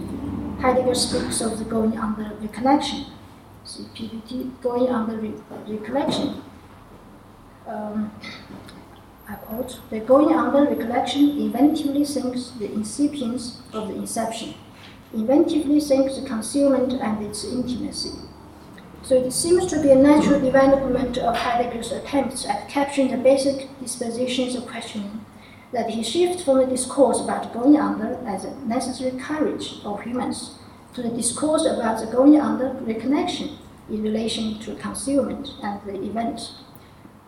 Heidegger 0.62 0.96
speaks 0.96 1.42
of 1.42 1.60
the 1.60 1.66
going 1.66 1.98
under 1.98 2.34
recollection. 2.42 3.06
PPT, 3.66 4.62
going 4.62 4.90
under 4.90 5.18
re- 5.18 5.34
recollection. 5.68 6.42
Um, 7.68 8.12
I 9.28 9.36
quote, 9.36 9.82
the 9.90 10.00
going 10.00 10.34
under 10.34 10.64
recollection 10.70 11.38
inventively 11.38 12.08
sinks 12.08 12.52
the 12.52 12.70
incipience 12.70 13.60
of 13.74 13.90
the 13.90 13.96
inception, 13.96 14.54
inventively 15.14 15.82
sinks 15.82 16.18
the 16.18 16.26
concealment 16.26 16.94
and 16.94 17.26
its 17.26 17.44
intimacy. 17.44 18.27
So 19.08 19.16
it 19.16 19.32
seems 19.32 19.68
to 19.68 19.82
be 19.82 19.92
a 19.92 19.96
natural 19.96 20.42
development 20.42 21.18
of 21.18 21.34
Heidegger's 21.34 21.94
attempts 21.94 22.46
at 22.46 22.68
capturing 22.68 23.10
the 23.10 23.16
basic 23.16 23.70
dispositions 23.80 24.54
of 24.54 24.68
questioning 24.68 25.24
that 25.72 25.92
he 25.92 26.04
shifts 26.04 26.44
from 26.44 26.58
the 26.58 26.66
discourse 26.66 27.22
about 27.22 27.54
going 27.54 27.78
under 27.78 28.16
as 28.28 28.44
a 28.44 28.54
necessary 28.66 29.18
courage 29.18 29.76
of 29.86 30.04
humans 30.04 30.56
to 30.94 31.02
the 31.02 31.10
discourse 31.10 31.66
about 31.66 32.02
the 32.02 32.08
going 32.08 32.38
under 32.38 32.74
recollection 32.82 33.58
in 33.90 34.04
relation 34.04 34.60
to 34.60 34.76
concealment 34.76 35.52
and 35.64 35.80
the 35.86 36.04
event. 36.04 36.52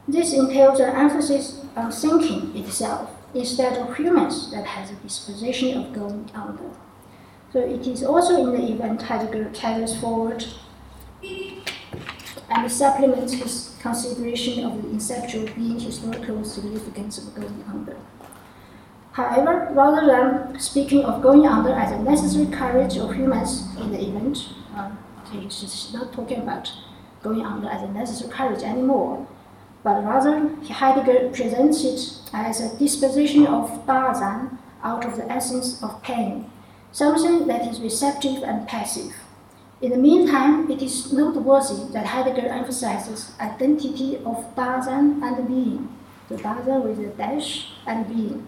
This 0.05 0.33
entails 0.33 0.81
an 0.81 0.93
emphasis 0.93 1.63
on 1.77 1.93
thinking 1.93 2.57
itself 2.57 3.09
instead 3.33 3.77
of 3.77 3.95
humans 3.95 4.51
that 4.51 4.65
has 4.65 4.91
a 4.91 4.95
disposition 4.95 5.77
of 5.77 5.93
going 5.93 6.29
under. 6.33 6.71
So 7.53 7.59
it 7.61 7.87
is 7.87 8.03
also 8.03 8.35
in 8.35 8.51
the 8.51 8.73
event 8.73 9.03
Heidegger 9.03 9.49
carries 9.53 9.97
forward 9.97 10.43
and 12.49 12.71
supplements 12.71 13.33
his 13.33 13.75
consideration 13.81 14.65
of 14.65 14.81
the 14.81 14.87
inceptual 14.89 15.53
being 15.55 15.79
historical 15.79 16.43
significance 16.43 17.17
of 17.17 17.35
going 17.35 17.63
under. 17.69 17.97
However, 19.13 19.69
rather 19.73 20.07
than 20.07 20.59
speaking 20.59 21.03
of 21.03 21.21
going 21.21 21.45
under 21.45 21.71
as 21.71 21.91
a 21.91 21.99
necessary 21.99 22.47
courage 22.47 22.97
of 22.97 23.15
humans 23.15 23.75
in 23.77 23.91
the 23.91 24.01
event, 24.01 24.49
um, 24.75 24.97
he's 25.31 25.91
not 25.93 26.13
talking 26.13 26.39
about 26.39 26.71
going 27.21 27.45
under 27.45 27.67
as 27.69 27.83
a 27.83 27.87
necessary 27.91 28.31
courage 28.31 28.63
anymore, 28.63 29.27
but 29.83 30.03
rather 30.03 30.49
Heidegger 30.69 31.29
presents 31.29 31.83
it 31.83 32.19
as 32.33 32.61
a 32.61 32.77
disposition 32.77 33.47
of 33.47 33.85
Dasein 33.85 34.57
out 34.83 35.05
of 35.05 35.17
the 35.17 35.29
essence 35.29 35.81
of 35.83 36.01
pain, 36.01 36.49
something 36.91 37.47
that 37.47 37.67
is 37.67 37.81
receptive 37.81 38.43
and 38.43 38.67
passive. 38.67 39.13
In 39.81 39.91
the 39.91 39.97
meantime, 39.97 40.69
it 40.69 40.81
is 40.81 41.13
noteworthy 41.13 41.93
that 41.93 42.05
Heidegger 42.05 42.47
emphasizes 42.47 43.31
identity 43.39 44.17
of 44.17 44.53
Dasein 44.53 45.23
and 45.23 45.47
being, 45.47 45.95
the 46.27 46.35
Dasein 46.35 46.83
with 46.83 46.99
a 46.99 47.07
dash 47.15 47.69
and 47.87 48.05
being 48.09 48.45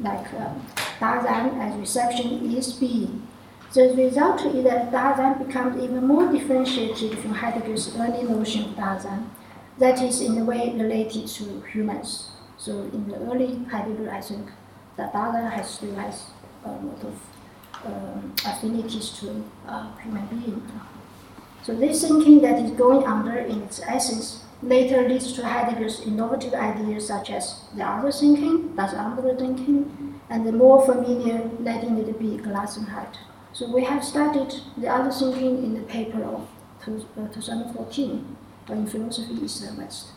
like 0.00 0.32
uh, 0.32 0.54
Dasein 0.98 1.58
as 1.60 1.76
reception 1.78 2.50
is 2.56 2.72
being. 2.72 3.26
The 3.74 3.94
result 3.94 4.40
is 4.46 4.64
that 4.64 4.90
Dasein 4.90 5.46
becomes 5.46 5.82
even 5.82 6.06
more 6.06 6.32
differentiated 6.32 7.18
from 7.18 7.34
Heidegger's 7.34 7.94
early 7.96 8.22
notion 8.22 8.64
of 8.64 8.70
Dasein, 8.70 9.26
that 9.78 10.00
is 10.00 10.22
in 10.22 10.38
a 10.38 10.44
way 10.44 10.72
related 10.74 11.28
to 11.28 11.60
humans. 11.70 12.30
So 12.56 12.72
in 12.72 13.06
the 13.06 13.16
early 13.16 13.64
Heidegger, 13.70 14.10
I 14.10 14.22
think 14.22 14.48
that 14.96 15.12
Dasein 15.12 15.50
has 15.50 15.68
still 15.68 15.94
has 15.96 16.24
a 16.64 16.70
lot 16.70 17.04
of 17.04 17.14
um, 17.84 18.34
affinities 18.44 19.10
to 19.20 19.44
uh, 19.66 19.96
human 19.98 20.26
being. 20.26 20.62
So 21.62 21.74
this 21.74 22.02
thinking 22.06 22.40
that 22.42 22.58
is 22.58 22.70
going 22.72 23.04
under 23.06 23.36
in 23.36 23.62
its 23.62 23.80
essence 23.80 24.44
later 24.62 25.08
leads 25.08 25.32
to 25.34 25.42
Heidegger's 25.42 26.00
innovative 26.00 26.54
ideas 26.54 27.06
such 27.06 27.30
as 27.30 27.64
the 27.74 27.84
other 27.84 28.12
thinking, 28.12 28.74
das 28.76 28.92
andere 28.94 29.36
thinking, 29.36 30.20
and 30.28 30.46
the 30.46 30.52
more 30.52 30.84
familiar 30.84 31.50
letting 31.60 31.98
it 31.98 32.18
be 32.18 32.38
Gelassenheit. 32.38 33.16
So 33.52 33.70
we 33.70 33.84
have 33.84 34.04
studied 34.04 34.54
the 34.76 34.88
other 34.88 35.10
thinking 35.10 35.64
in 35.64 35.74
the 35.74 35.82
paper 35.82 36.22
of 36.22 36.48
2014 36.84 38.36
uh, 38.68 38.72
in 38.72 38.86
Philosophy 38.86 39.34
East 39.42 39.64
and 39.64 39.78
West. 39.78 40.08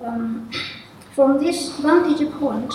Um, 0.00 0.50
from 1.14 1.38
this 1.38 1.78
vantage 1.78 2.30
point, 2.32 2.72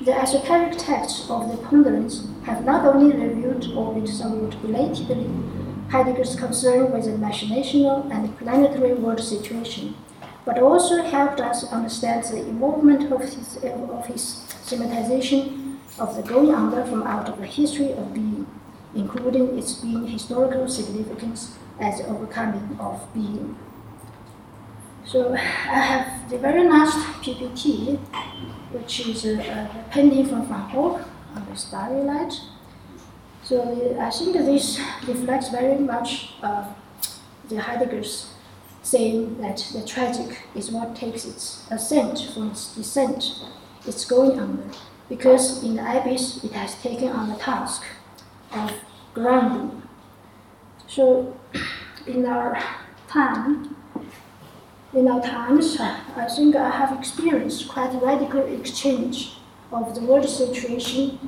the 0.00 0.12
esoteric 0.12 0.76
texts 0.76 1.30
of 1.30 1.50
the 1.50 1.56
ponderings 1.56 2.26
have 2.44 2.64
not 2.64 2.84
only 2.84 3.16
reviewed, 3.16 3.64
albeit 3.74 4.08
somewhat 4.08 4.60
belatedly, 4.60 5.26
Heidegger's 5.88 6.36
concern 6.36 6.92
with 6.92 7.04
the 7.04 7.12
machinational 7.12 8.10
and 8.10 8.36
planetary 8.38 8.94
world 8.94 9.20
situation, 9.20 9.94
but 10.44 10.58
also 10.58 11.02
helped 11.02 11.40
us 11.40 11.72
understand 11.72 12.24
the 12.24 12.40
involvement 12.40 13.10
of 13.10 13.20
his, 13.22 13.56
of 13.64 14.06
his 14.06 14.44
thematization 14.66 15.78
of 15.98 16.14
the 16.14 16.22
going 16.22 16.54
under 16.54 16.84
from 16.84 17.02
out 17.04 17.28
of 17.28 17.38
the 17.38 17.46
history 17.46 17.92
of 17.92 18.12
being, 18.12 18.46
including 18.94 19.58
its 19.58 19.74
being 19.74 20.06
historical 20.06 20.68
significance 20.68 21.56
as 21.80 21.98
the 21.98 22.06
overcoming 22.08 22.76
of 22.78 23.12
being. 23.14 23.56
So 25.06 25.32
I 25.32 25.36
have 25.38 26.28
the 26.28 26.38
very 26.38 26.68
last 26.68 26.98
PPT, 27.22 27.96
which 28.72 29.06
is 29.06 29.24
uh, 29.24 29.40
uh, 29.40 29.76
a, 29.76 29.80
a 29.80 29.84
painting 29.92 30.26
from 30.26 30.48
Van 30.48 30.68
Gogh 30.72 31.00
on 31.32 31.46
the 31.48 31.56
Starry 31.56 32.02
Night. 32.02 32.32
So 33.44 33.60
uh, 33.62 34.04
I 34.04 34.10
think 34.10 34.32
this 34.32 34.80
reflects 35.06 35.50
very 35.50 35.78
much 35.78 36.32
uh, 36.42 36.64
the 37.48 37.60
Heidegger's 37.60 38.34
saying 38.82 39.40
that 39.40 39.58
the 39.72 39.86
tragic 39.86 40.42
is 40.56 40.72
what 40.72 40.96
takes 40.96 41.24
its 41.24 41.64
ascent 41.70 42.18
from 42.34 42.50
its 42.50 42.74
descent, 42.74 43.46
its 43.86 44.04
going 44.04 44.40
under, 44.40 44.64
because 45.08 45.62
in 45.62 45.76
the 45.76 45.82
abyss 45.82 46.42
it 46.42 46.50
has 46.50 46.74
taken 46.82 47.10
on 47.10 47.28
the 47.28 47.36
task 47.36 47.84
of 48.50 48.72
grounding. 49.14 49.82
So 50.88 51.36
in 52.08 52.26
our 52.26 52.60
time, 53.06 53.75
in 54.96 55.08
our 55.08 55.20
times, 55.20 55.78
I 55.78 56.26
think 56.26 56.56
I 56.56 56.70
have 56.70 56.98
experienced 56.98 57.68
quite 57.68 57.94
a 57.94 57.98
radical 57.98 58.40
exchange 58.40 59.34
of 59.70 59.94
the 59.94 60.00
world 60.00 60.26
situation 60.26 61.18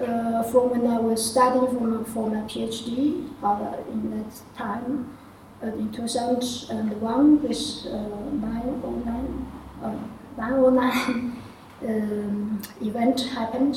uh, 0.00 0.42
from 0.44 0.70
when 0.70 0.86
I 0.86 0.98
was 0.98 1.30
studying 1.30 1.66
for, 1.66 1.80
my, 1.84 2.04
for 2.04 2.30
my 2.30 2.40
PhD 2.48 3.28
uh, 3.42 3.76
in 3.92 4.10
that 4.16 4.40
time, 4.56 5.18
uh, 5.62 5.66
in 5.66 5.92
2001, 5.92 7.42
this 7.42 7.84
uh, 7.84 7.90
909, 7.90 9.52
uh, 9.82 9.98
909 10.38 11.42
um, 11.86 12.62
event 12.80 13.20
happened. 13.20 13.76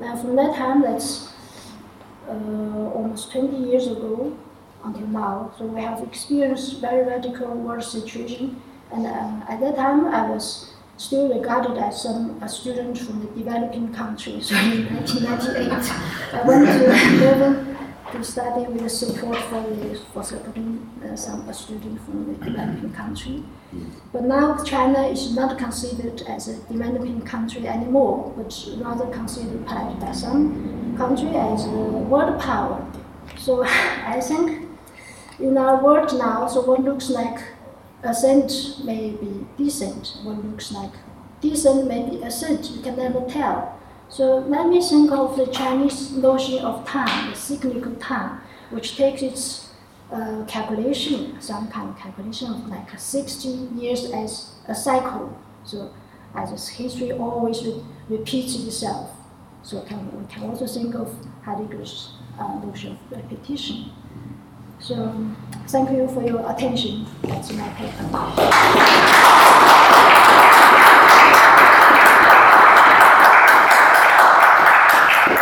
And 0.00 0.20
from 0.20 0.36
that 0.36 0.54
time, 0.54 0.82
that's 0.82 1.32
uh, 2.28 2.32
almost 2.94 3.32
20 3.32 3.56
years 3.70 3.88
ago 3.88 4.38
until 4.84 5.06
now. 5.08 5.52
So 5.58 5.66
we 5.66 5.80
have 5.80 6.00
experienced 6.04 6.80
very 6.80 7.04
radical 7.04 7.48
world 7.48 7.82
situation. 7.82 8.62
And 8.92 9.06
uh, 9.06 9.44
at 9.48 9.60
that 9.60 9.76
time, 9.76 10.06
I 10.06 10.28
was 10.28 10.72
still 10.96 11.28
regarded 11.32 11.78
as 11.78 12.02
some, 12.02 12.42
a 12.42 12.48
student 12.48 12.98
from 12.98 13.20
the 13.20 13.26
developing 13.28 13.92
countries. 13.94 14.48
So 14.48 14.56
in 14.56 14.86
1998, 14.94 16.34
I 16.34 16.42
went 16.46 16.66
to 16.66 16.88
Leuven 17.24 17.68
to 18.12 18.24
study 18.24 18.66
with 18.66 18.82
the 18.82 18.88
support 18.88 19.36
for, 19.36 19.60
the, 19.60 20.00
for 20.12 20.24
supporting 20.24 20.88
uh, 21.04 21.14
some 21.14 21.48
a 21.48 21.54
student 21.54 22.00
from 22.04 22.26
the 22.26 22.44
developing 22.44 22.92
country. 22.92 23.42
But 24.12 24.24
now 24.24 24.62
China 24.64 25.06
is 25.06 25.34
not 25.34 25.58
considered 25.58 26.22
as 26.22 26.48
a 26.48 26.56
developing 26.72 27.20
country 27.22 27.68
anymore, 27.68 28.32
but 28.36 28.52
rather 28.78 29.06
considered 29.12 29.64
by, 29.66 29.94
by 30.00 30.12
some 30.12 30.96
country 30.96 31.28
as 31.28 31.66
a 31.66 31.70
world 31.70 32.40
power. 32.40 32.84
So 33.36 33.62
I 33.64 34.20
think 34.20 34.66
in 35.38 35.56
our 35.58 35.84
world 35.84 36.16
now, 36.18 36.48
so 36.48 36.62
what 36.62 36.82
looks 36.82 37.10
like 37.10 37.40
ascent 38.02 38.84
may 38.84 39.10
be 39.10 39.46
descent, 39.56 40.18
what 40.22 40.44
looks 40.44 40.72
like 40.72 40.92
descent 41.40 41.86
may 41.86 42.08
be 42.08 42.22
ascent, 42.22 42.70
you 42.70 42.82
can 42.82 42.96
never 42.96 43.20
tell. 43.28 43.78
So 44.08 44.38
let 44.38 44.68
me 44.68 44.80
think 44.80 45.12
of 45.12 45.36
the 45.36 45.46
Chinese 45.46 46.12
notion 46.12 46.64
of 46.64 46.86
time, 46.86 47.30
the 47.30 47.36
cyclical 47.36 47.94
time, 47.96 48.40
which 48.70 48.96
takes 48.96 49.22
its 49.22 49.68
uh, 50.10 50.44
calculation, 50.46 51.40
some 51.40 51.68
kind 51.68 51.90
of 51.90 51.98
calculation 51.98 52.50
of 52.50 52.66
like 52.68 52.98
60 52.98 53.48
years 53.76 54.10
as 54.10 54.54
a 54.66 54.74
cycle. 54.74 55.38
So 55.64 55.92
as 56.34 56.68
history 56.68 57.12
always 57.12 57.62
re- 57.64 57.84
repeats 58.08 58.54
itself. 58.56 59.10
So 59.62 59.82
can, 59.82 60.18
we 60.18 60.26
can 60.32 60.44
also 60.44 60.66
think 60.66 60.94
of 60.94 61.14
Heidegger's 61.44 62.12
uh, 62.38 62.64
notion 62.64 62.92
of 62.92 63.18
repetition. 63.18 63.90
So 64.80 65.12
thank 65.66 65.90
you 65.90 66.08
for 66.08 66.22
your 66.22 66.48
attention. 66.50 67.06
That's 67.22 67.52
my 67.52 67.68
paper. 67.70 68.04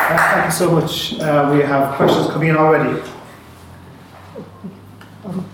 Thank 0.09 0.45
you 0.47 0.51
so 0.51 0.71
much. 0.73 1.21
Uh, 1.21 1.51
we 1.53 1.61
have 1.61 1.95
questions 1.97 2.29
coming 2.29 2.49
in 2.49 2.57
already. 2.57 3.01
Um, 5.25 5.45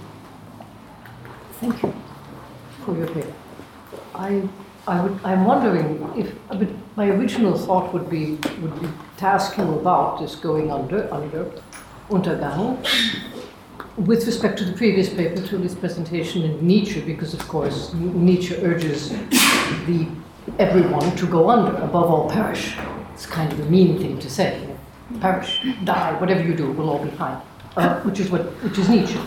thank 1.54 1.82
you 1.82 1.92
for 2.84 2.96
your 2.96 3.08
paper. 3.08 3.32
I, 4.14 4.48
I 4.86 5.00
would, 5.02 5.18
I'm 5.24 5.44
wondering 5.44 6.12
if, 6.16 6.32
but 6.48 6.68
my 6.96 7.08
original 7.08 7.58
thought 7.58 7.92
would 7.92 8.08
be 8.08 8.38
would 8.60 8.80
be 8.80 8.88
to 9.18 9.24
ask 9.26 9.56
you 9.58 9.64
about 9.64 10.20
this 10.20 10.36
going 10.36 10.70
under 10.70 11.12
under 11.12 11.50
Untergang 12.10 12.78
with 13.96 14.26
respect 14.26 14.58
to 14.58 14.64
the 14.64 14.72
previous 14.72 15.08
paper, 15.12 15.42
Tully's 15.42 15.74
presentation 15.74 16.42
in 16.42 16.66
Nietzsche, 16.66 17.00
because 17.00 17.34
of 17.34 17.46
course 17.48 17.92
Nietzsche 17.94 18.54
urges 18.56 19.10
the 19.86 20.08
everyone 20.58 21.14
to 21.16 21.26
go 21.26 21.50
under, 21.50 21.74
above 21.82 22.10
all 22.10 22.30
perish. 22.30 22.74
It's 23.14 23.26
kind 23.26 23.52
of 23.52 23.60
a 23.60 23.64
mean 23.66 23.98
thing 23.98 24.18
to 24.18 24.30
say. 24.30 24.68
Perish, 25.20 25.60
die, 25.84 26.18
whatever 26.20 26.42
you 26.42 26.54
do, 26.54 26.72
we'll 26.72 26.88
all 26.90 27.04
be 27.04 27.10
fine. 27.10 27.40
Uh, 27.76 28.00
which 28.00 28.20
is 28.20 28.30
what 28.30 28.42
which 28.62 28.78
is 28.78 28.88
Nietzsche. 28.88 29.18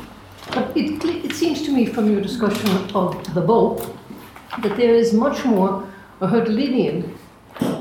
But 0.51 0.75
it, 0.77 1.03
it 1.03 1.33
seems 1.33 1.63
to 1.63 1.71
me 1.71 1.85
from 1.85 2.11
your 2.11 2.21
discussion 2.21 2.69
of 2.93 3.33
the 3.33 3.41
both 3.41 3.91
that 4.61 4.77
there 4.77 4.93
is 4.93 5.13
much 5.13 5.43
more 5.45 5.87
a 6.21 6.27
Hölderlinian 6.27 7.17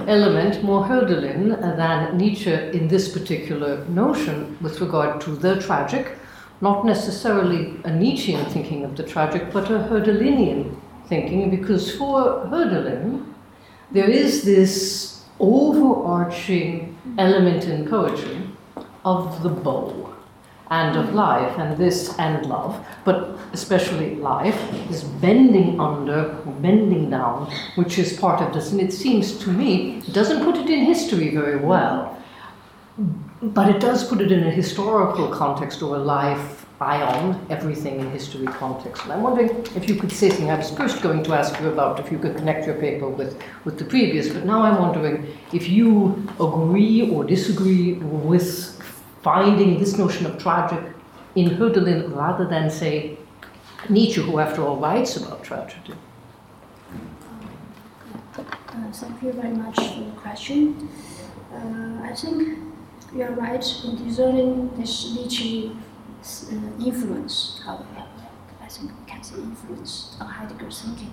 element, 0.09 0.63
more 0.63 0.85
Hölderlin 0.85 1.61
than 1.77 2.17
Nietzsche 2.17 2.53
in 2.53 2.89
this 2.89 3.13
particular 3.13 3.85
notion 3.87 4.57
with 4.61 4.81
regard 4.81 5.21
to 5.23 5.37
the 5.37 5.61
tragic, 5.61 6.19
not 6.61 6.85
necessarily 6.85 7.75
a 7.85 7.91
Nietzschean 7.91 8.47
thinking 8.47 8.85
of 8.85 8.97
the 8.97 9.03
tragic, 9.03 9.53
but 9.53 9.71
a 9.71 9.79
Hölderlinian 9.79 10.77
thinking, 11.09 11.51
because 11.51 11.95
for 11.97 12.47
Hölderlin, 12.47 13.25
there 13.91 14.09
is 14.09 14.45
this 14.45 15.25
overarching 15.41 16.97
element 17.19 17.65
in 17.65 17.87
poetry 17.87 18.41
of 19.05 19.43
the 19.43 19.51
bow 19.51 20.15
and 20.71 20.97
of 20.97 21.15
life, 21.15 21.59
and 21.59 21.77
this 21.77 22.19
and 22.19 22.47
love, 22.47 22.85
but 23.05 23.39
especially 23.53 24.15
life, 24.17 24.59
is 24.91 25.05
bending 25.05 25.79
under, 25.79 26.35
bending 26.61 27.11
down, 27.11 27.53
which 27.75 27.99
is 27.99 28.19
part 28.19 28.41
of 28.41 28.55
this. 28.55 28.73
And 28.73 28.81
it 28.81 28.93
seems 28.93 29.39
to 29.41 29.51
me, 29.51 29.99
it 29.99 30.15
doesn't 30.15 30.43
put 30.43 30.57
it 30.57 30.71
in 30.71 30.87
history 30.87 31.35
very 31.35 31.59
well, 31.59 32.19
but 33.53 33.69
it 33.69 33.81
does 33.81 34.07
put 34.09 34.21
it 34.21 34.33
in 34.33 34.45
a 34.45 34.51
historical 34.51 35.29
context 35.29 35.83
or 35.83 35.97
a 35.97 35.99
life 35.99 36.65
ion, 36.81 37.47
everything 37.51 38.01
in 38.01 38.11
history 38.11 38.47
context. 38.47 39.03
And 39.05 39.13
I'm 39.13 39.23
wondering 39.23 39.51
if 39.77 39.89
you 39.89 39.97
could 39.97 40.11
say 40.11 40.29
something. 40.29 40.51
I 40.51 40.57
was 40.57 40.71
first 40.71 41.03
going 41.03 41.23
to 41.25 41.35
ask 41.35 41.59
you 41.61 41.69
about 41.69 42.01
if 42.01 42.11
you 42.11 42.19
could 42.19 42.37
connect 42.37 42.67
your 42.67 42.75
paper 42.77 43.09
with, 43.09 43.41
with 43.65 43.79
the 43.79 43.85
previous, 43.85 44.29
but 44.29 44.45
now 44.45 44.63
I'm 44.63 44.79
wondering 44.81 45.27
if 45.53 45.69
you 45.69 46.27
agree 46.41 47.11
or 47.11 47.25
disagree 47.25 47.95
with 47.95 48.81
finding 49.23 49.79
this 49.79 49.97
notion 49.97 50.27
of 50.27 50.39
tragic 50.39 50.83
in 51.35 51.51
Hölderlin 51.51 52.15
rather 52.15 52.47
than, 52.47 52.71
say, 52.71 53.17
Nietzsche, 53.89 54.21
who, 54.21 54.39
after 54.39 54.63
all, 54.63 54.77
writes 54.77 55.17
about 55.17 55.43
tragedy. 55.45 55.95
Uh, 58.37 58.43
thank 58.93 59.23
you 59.23 59.33
very 59.33 59.51
much 59.51 59.77
for 59.77 60.01
the 60.01 60.11
question. 60.17 60.89
Uh, 61.53 62.03
I 62.03 62.13
think 62.15 62.64
you're 63.15 63.31
right 63.31 63.65
in 63.85 64.05
discerning 64.05 64.71
this 64.77 65.15
Nietzsche 65.15 65.71
uh, 65.71 66.85
influence, 66.85 67.61
however, 67.65 68.05
I 68.61 68.67
think 68.67 68.91
we 68.91 69.07
can 69.07 69.23
say 69.23 69.37
influence 69.37 70.17
on 70.21 70.27
Heidegger's 70.27 70.83
thinking, 70.83 71.13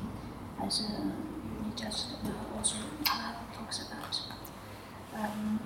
as 0.63 0.81
uh, 0.81 1.03
you 1.03 1.71
just 1.75 2.07
uh, 2.25 2.57
also 2.57 2.77
uh, 3.07 3.33
talks 3.53 3.87
about. 3.87 4.21
Um, 5.15 5.59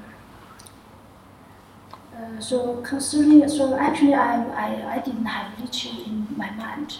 uh, 2.13 2.39
so 2.39 2.77
concerning, 2.81 3.47
so 3.47 3.77
actually 3.77 4.13
I, 4.13 4.43
I, 4.45 4.95
I 4.95 4.99
didn't 4.99 5.25
have 5.25 5.57
Nietzsche 5.59 6.03
in 6.05 6.27
my 6.35 6.49
mind 6.51 6.91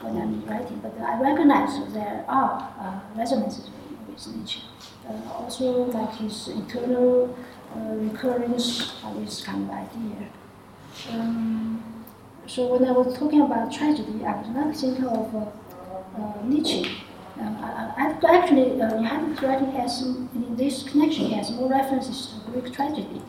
when 0.00 0.16
I'm 0.16 0.44
writing, 0.44 0.78
but 0.82 0.96
I 1.00 1.20
recognize 1.20 1.92
there 1.92 2.24
are 2.28 2.72
uh, 2.78 3.18
resonances 3.18 3.68
with 4.08 4.36
Nietzsche. 4.36 4.62
Uh, 5.08 5.32
also 5.32 5.84
like 5.84 6.14
his 6.16 6.48
internal 6.48 7.36
uh, 7.76 7.94
recurrence 7.96 8.94
of 9.04 9.20
this 9.20 9.44
kind 9.44 9.68
of 9.68 9.70
idea. 9.70 10.28
Um, 11.10 11.82
so 12.46 12.66
when 12.66 12.88
I 12.88 12.92
was 12.92 13.18
talking 13.18 13.42
about 13.42 13.72
tragedy, 13.72 14.24
I 14.24 14.36
was 14.40 14.48
not 14.48 14.74
thinking 14.76 15.04
of 15.04 15.34
uh, 15.34 16.44
Nietzsche. 16.44 17.02
Um, 17.38 17.56
I, 17.60 18.16
I, 18.22 18.36
actually, 18.36 18.80
uh, 18.80 18.96
in 18.96 19.34
writing 19.36 19.72
has, 19.72 20.02
in 20.02 20.56
this 20.56 20.84
connection, 20.84 21.30
has 21.32 21.50
more 21.50 21.68
references 21.68 22.32
to 22.32 22.50
Greek 22.50 22.72
tragedy. 22.72 23.20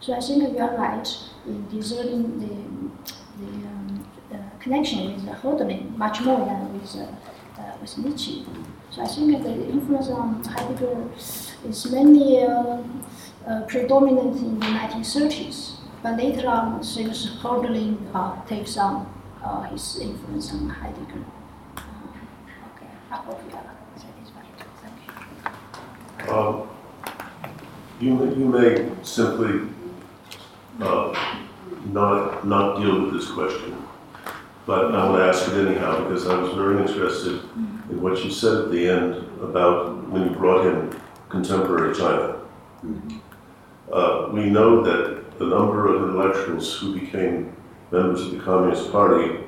So 0.00 0.14
I 0.14 0.20
think 0.20 0.52
you 0.52 0.58
are 0.58 0.74
right 0.76 1.08
in 1.46 1.68
discerning 1.68 2.38
the, 2.40 3.44
the 3.44 3.68
um, 3.68 4.08
uh, 4.32 4.36
connection 4.58 5.14
with 5.14 5.34
Hölderlin 5.42 5.96
much 5.96 6.22
more 6.22 6.46
than 6.46 6.72
with, 6.72 6.96
uh, 6.96 7.60
uh, 7.60 7.76
with 7.80 7.98
Nietzsche. 7.98 8.46
So 8.90 9.02
I 9.02 9.06
think 9.06 9.42
the 9.42 9.68
influence 9.68 10.08
on 10.08 10.42
Heidegger 10.44 11.08
is 11.16 11.90
mainly 11.90 12.46
uh, 13.46 13.50
uh, 13.50 13.66
predominant 13.66 14.36
in 14.36 14.58
the 14.58 14.66
1930s, 14.66 15.76
but 16.02 16.16
later 16.16 16.48
on, 16.48 16.82
since 16.82 17.26
Hölderlin 17.42 17.96
uh, 18.14 18.44
takes 18.46 18.76
on 18.76 19.06
his 19.70 19.98
influence 20.00 20.52
on 20.52 20.68
Heidegger. 20.68 21.24
okay, 21.76 22.90
I 23.10 23.16
hope 23.16 23.40
you 23.48 23.56
are 23.56 23.64
satisfied. 23.96 24.46
Thank 24.82 26.28
you. 26.28 26.32
Um, 26.32 26.68
you, 28.00 28.34
you 28.36 28.46
may 28.46 28.90
simply 29.02 29.68
uh, 30.80 31.38
not, 31.86 32.46
not 32.46 32.80
deal 32.80 33.02
with 33.02 33.14
this 33.14 33.30
question. 33.30 33.76
But 34.64 34.94
I 34.94 35.08
want 35.08 35.18
to 35.18 35.24
ask 35.24 35.48
it 35.52 35.66
anyhow 35.66 36.04
because 36.04 36.28
I 36.28 36.36
was 36.38 36.54
very 36.54 36.80
interested 36.80 37.40
in 37.90 38.00
what 38.00 38.24
you 38.24 38.30
said 38.30 38.64
at 38.64 38.70
the 38.70 38.88
end 38.88 39.14
about 39.40 40.08
when 40.08 40.22
you 40.22 40.30
brought 40.30 40.66
in 40.66 41.00
contemporary 41.28 41.94
China. 41.94 42.38
Uh, 43.92 44.30
we 44.32 44.46
know 44.46 44.82
that 44.82 45.22
a 45.40 45.44
number 45.44 45.94
of 45.94 46.08
intellectuals 46.08 46.78
who 46.78 46.98
became 46.98 47.54
members 47.90 48.22
of 48.22 48.32
the 48.32 48.38
Communist 48.38 48.90
Party 48.90 49.40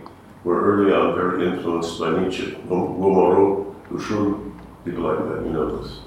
were 0.44 0.62
early 0.62 0.92
on 0.92 1.14
very 1.14 1.46
influenced 1.46 1.98
by 1.98 2.20
Nietzsche, 2.20 2.58
Moru, 2.68 3.74
Lu 3.90 4.52
people 4.84 5.04
like 5.04 5.18
that, 5.18 5.46
you 5.46 5.52
know 5.52 5.82
this. 5.82 6.00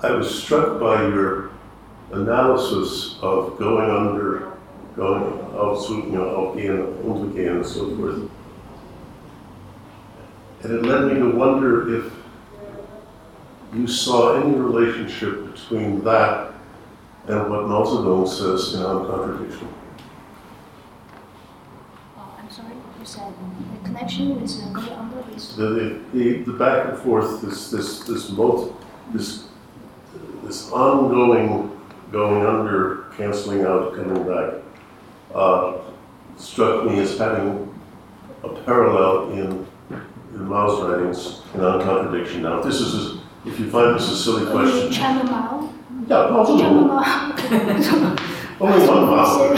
I 0.00 0.12
was 0.12 0.42
struck 0.42 0.78
by 0.78 1.02
your 1.08 1.50
analysis 2.12 3.18
of 3.20 3.58
going 3.58 3.90
under, 3.90 4.52
going 4.94 5.24
aufsuchen, 5.54 6.12
aufgehen, 6.12 7.02
untergehen, 7.02 7.56
and 7.56 7.66
so 7.66 7.96
forth. 7.96 8.30
And 10.62 10.72
it 10.72 10.82
led 10.84 11.12
me 11.12 11.18
to 11.18 11.36
wonder 11.36 11.96
if 11.96 12.12
you 13.74 13.88
saw 13.88 14.40
any 14.40 14.54
relationship 14.54 15.52
between 15.52 16.04
that 16.04 16.45
and 17.28 17.50
what 17.50 17.66
Mao 17.66 17.84
Zedong 17.84 18.28
says 18.28 18.74
in 18.74 18.82
On 18.84 19.06
Contradiction. 19.06 19.68
Oh, 22.16 22.38
I'm 22.38 22.50
sorry, 22.50 22.74
you 22.98 23.04
said 23.04 23.32
the 23.82 23.88
connection 23.88 24.40
with 24.40 24.72
going 24.72 24.88
under. 24.92 25.22
The, 25.56 26.00
the, 26.14 26.38
the, 26.44 26.52
back 26.52 26.88
and 26.88 26.98
forth, 26.98 27.42
this, 27.42 27.70
this, 27.70 28.00
this, 28.04 28.30
multi, 28.30 28.72
this, 29.12 29.48
this 30.44 30.70
ongoing 30.70 31.78
going 32.12 32.46
under, 32.46 33.06
canceling 33.16 33.62
out, 33.64 33.96
coming 33.96 34.22
back, 34.22 34.62
uh, 35.34 35.78
struck 36.36 36.84
me 36.86 37.00
as 37.00 37.18
having 37.18 37.74
a 38.44 38.48
parallel 38.62 39.32
in, 39.32 39.66
in 40.34 40.44
Mao's 40.44 40.80
writings 40.80 41.42
in 41.54 41.60
On 41.60 41.82
Contradiction. 41.82 42.42
Now, 42.42 42.58
if 42.58 42.64
this 42.64 42.80
is, 42.80 42.94
a, 42.94 43.20
if 43.46 43.58
you 43.58 43.68
find 43.68 43.96
this 43.96 44.08
a 44.10 44.16
silly 44.16 44.48
question. 44.50 44.92
China 44.92 45.24
Mao? 45.24 45.75
Yeah, 46.06 46.30
Mao 46.30 46.46
Only 48.58 48.88
one 48.88 49.06
Mao. 49.06 49.52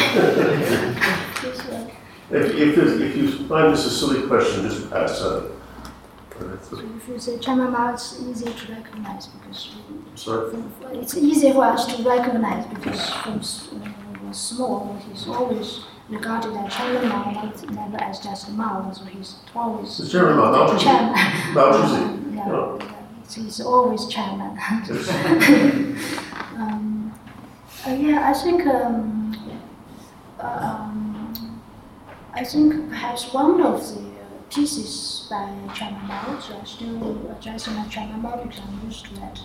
if, 2.31 2.55
if, 2.55 2.79
if 3.01 3.17
you 3.17 3.31
find 3.47 3.73
this 3.73 3.87
a 3.87 3.91
silly 3.91 4.27
question, 4.27 4.69
just 4.69 4.91
pass 4.91 5.23
on 5.23 5.59
so 6.63 6.79
if 6.79 7.09
you 7.09 7.19
say 7.19 7.39
China 7.39 7.71
Mao, 7.71 7.95
it's 7.95 8.21
easy 8.23 8.45
to 8.45 8.73
recognize 8.73 9.27
because 9.27 9.77
Sorry? 10.15 10.57
it's 10.93 11.17
easy 11.17 11.53
for 11.53 11.65
us 11.65 11.87
to 11.97 12.03
recognize 12.03 12.67
because 12.67 13.11
from 13.11 13.41
when 13.81 14.21
he 14.21 14.27
was 14.27 14.39
small, 14.39 15.01
he's 15.09 15.27
always 15.27 15.85
regarded 16.09 16.55
as 16.57 16.73
China 16.73 17.03
Mao, 17.09 17.31
not 17.33 17.71
never 17.71 17.97
as 18.03 18.21
just 18.21 18.51
Mao. 18.53 18.93
So 18.93 19.05
he's 19.05 19.37
always 19.55 20.01
it's 20.01 20.13
Chairman 20.13 20.37
Mao, 20.37 20.53
Mao 20.53 20.79
Chairman. 20.79 21.55
Mao 21.55 21.71
yeah, 22.35 22.79
yeah, 22.79 22.98
he's 23.35 23.61
always 23.61 24.07
chairman. 24.07 24.59
um, 26.57 27.15
uh, 27.87 27.91
yeah, 27.91 28.31
I 28.31 28.33
think. 28.33 28.67
Um, 28.67 29.19
um, 30.41 31.63
I 32.35 32.45
think 32.45 32.89
perhaps 32.91 33.33
one 33.33 33.61
of 33.61 33.81
the 33.81 34.09
pieces 34.51 35.27
by 35.29 35.53
Chairman 35.75 36.07
Mao, 36.07 36.39
so 36.39 36.57
I 36.57 36.65
still 36.65 37.31
addressing 37.31 37.75
my 37.75 37.87
Chairman 37.89 38.23
Mao 38.23 38.37
because 38.37 38.61
I'm 38.61 38.87
used 38.87 39.05
to 39.07 39.15
that. 39.17 39.41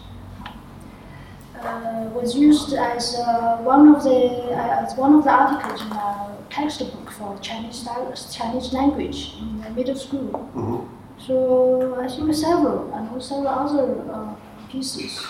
Uh, 1.59 2.09
was 2.09 2.35
used 2.35 2.73
as 2.73 3.15
uh, 3.15 3.57
one 3.61 3.87
of 3.95 4.03
the 4.03 4.51
uh, 4.51 4.85
as 4.85 4.95
one 4.95 5.15
of 5.15 5.23
the 5.23 5.29
articles 5.29 5.81
in 5.81 5.91
a 5.91 6.37
textbook 6.49 7.09
for 7.11 7.37
Chinese 7.39 7.87
Chinese 8.35 8.73
language 8.73 9.33
in 9.39 9.61
the 9.61 9.69
middle 9.69 9.95
school. 9.95 10.49
Mm-hmm. 10.55 11.02
So 11.19 11.95
I 11.99 12.07
think 12.07 12.33
several 12.33 12.93
and 12.93 13.23
several 13.23 13.47
other 13.47 14.11
uh, 14.11 14.35
pieces 14.69 15.25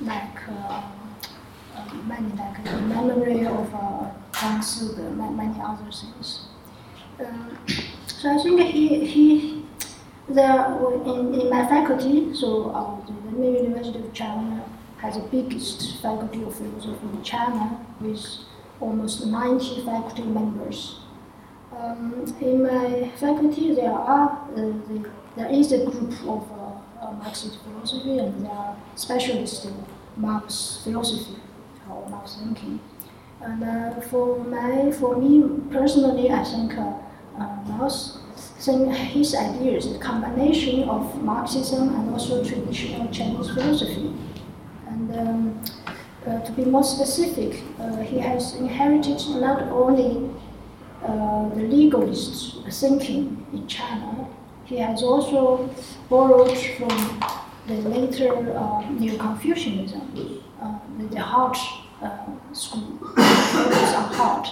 like 0.00 0.48
uh, 0.48 0.82
uh, 1.76 1.94
many 2.06 2.32
like 2.34 2.64
the 2.64 2.80
memory 2.80 3.46
of 3.46 3.74
uh, 3.74 4.60
Si, 4.60 4.94
many 4.96 5.60
other 5.60 5.90
things. 5.90 6.46
Um, 7.20 7.58
so 8.06 8.30
I 8.30 8.42
think 8.42 8.60
he 8.60 9.06
he 9.06 9.64
there 10.28 10.76
in, 11.04 11.34
in 11.34 11.50
my 11.50 11.66
faculty, 11.66 12.34
so 12.34 12.70
uh, 12.70 13.06
the 13.06 13.12
Renmin 13.12 13.62
University 13.62 13.98
of 13.98 14.12
China 14.12 14.64
has 14.98 15.16
the 15.16 15.22
biggest 15.28 16.00
faculty 16.00 16.42
of 16.42 16.54
philosophy 16.54 17.06
in 17.12 17.22
China 17.22 17.84
with 18.00 18.24
almost 18.80 19.26
90 19.26 19.84
faculty 19.84 20.22
members. 20.22 21.00
Um, 21.76 22.24
in 22.40 22.62
my 22.62 23.10
faculty, 23.16 23.74
there 23.74 23.92
are 23.92 24.30
uh, 24.30 24.54
the, 24.54 25.10
there 25.36 25.50
is 25.50 25.72
a 25.72 25.84
group 25.84 26.12
of 26.26 26.50
uh, 26.52 27.12
Marxist 27.12 27.58
philosophy, 27.62 28.18
and 28.18 28.44
there 28.44 28.52
are 28.52 28.76
specialists 28.94 29.64
in 29.64 29.74
Marx 30.16 30.80
philosophy 30.84 31.36
or 31.90 32.08
Marx 32.08 32.36
thinking. 32.36 32.80
And 33.40 33.62
uh, 33.62 34.00
for 34.00 34.38
my, 34.44 34.90
for 34.92 35.16
me 35.16 35.42
personally, 35.70 36.30
I 36.30 36.44
think 36.44 36.78
uh, 36.78 36.94
uh, 37.38 37.56
Marx, 37.66 38.18
think 38.36 38.94
his 38.94 39.34
ideas, 39.34 39.92
the 39.92 39.98
combination 39.98 40.88
of 40.88 41.22
Marxism 41.22 41.94
and 41.94 42.10
also 42.10 42.42
traditional 42.44 43.08
Chinese 43.08 43.50
philosophy. 43.50 44.12
And 44.86 45.16
um, 45.16 45.62
uh, 46.26 46.40
to 46.40 46.52
be 46.52 46.64
more 46.64 46.84
specific, 46.84 47.62
uh, 47.78 47.98
he 47.98 48.18
has 48.18 48.54
inherited 48.54 49.20
not 49.40 49.62
only 49.62 50.30
uh, 51.02 51.48
the 51.50 51.62
legalist 51.62 52.64
thinking 52.70 53.46
in 53.52 53.66
China, 53.66 54.26
he 54.64 54.78
has 54.78 55.02
also 55.02 55.68
borrowed 56.08 56.56
from 56.76 57.20
the 57.66 57.74
later 57.88 58.56
uh, 58.56 58.90
Neo-Confucianism, 58.90 60.42
uh, 60.60 60.78
the, 61.10 61.20
Heart 61.20 61.58
uh, 62.02 62.26
school, 62.52 62.98
focus 63.16 63.94
on 63.94 64.12
Heart. 64.14 64.48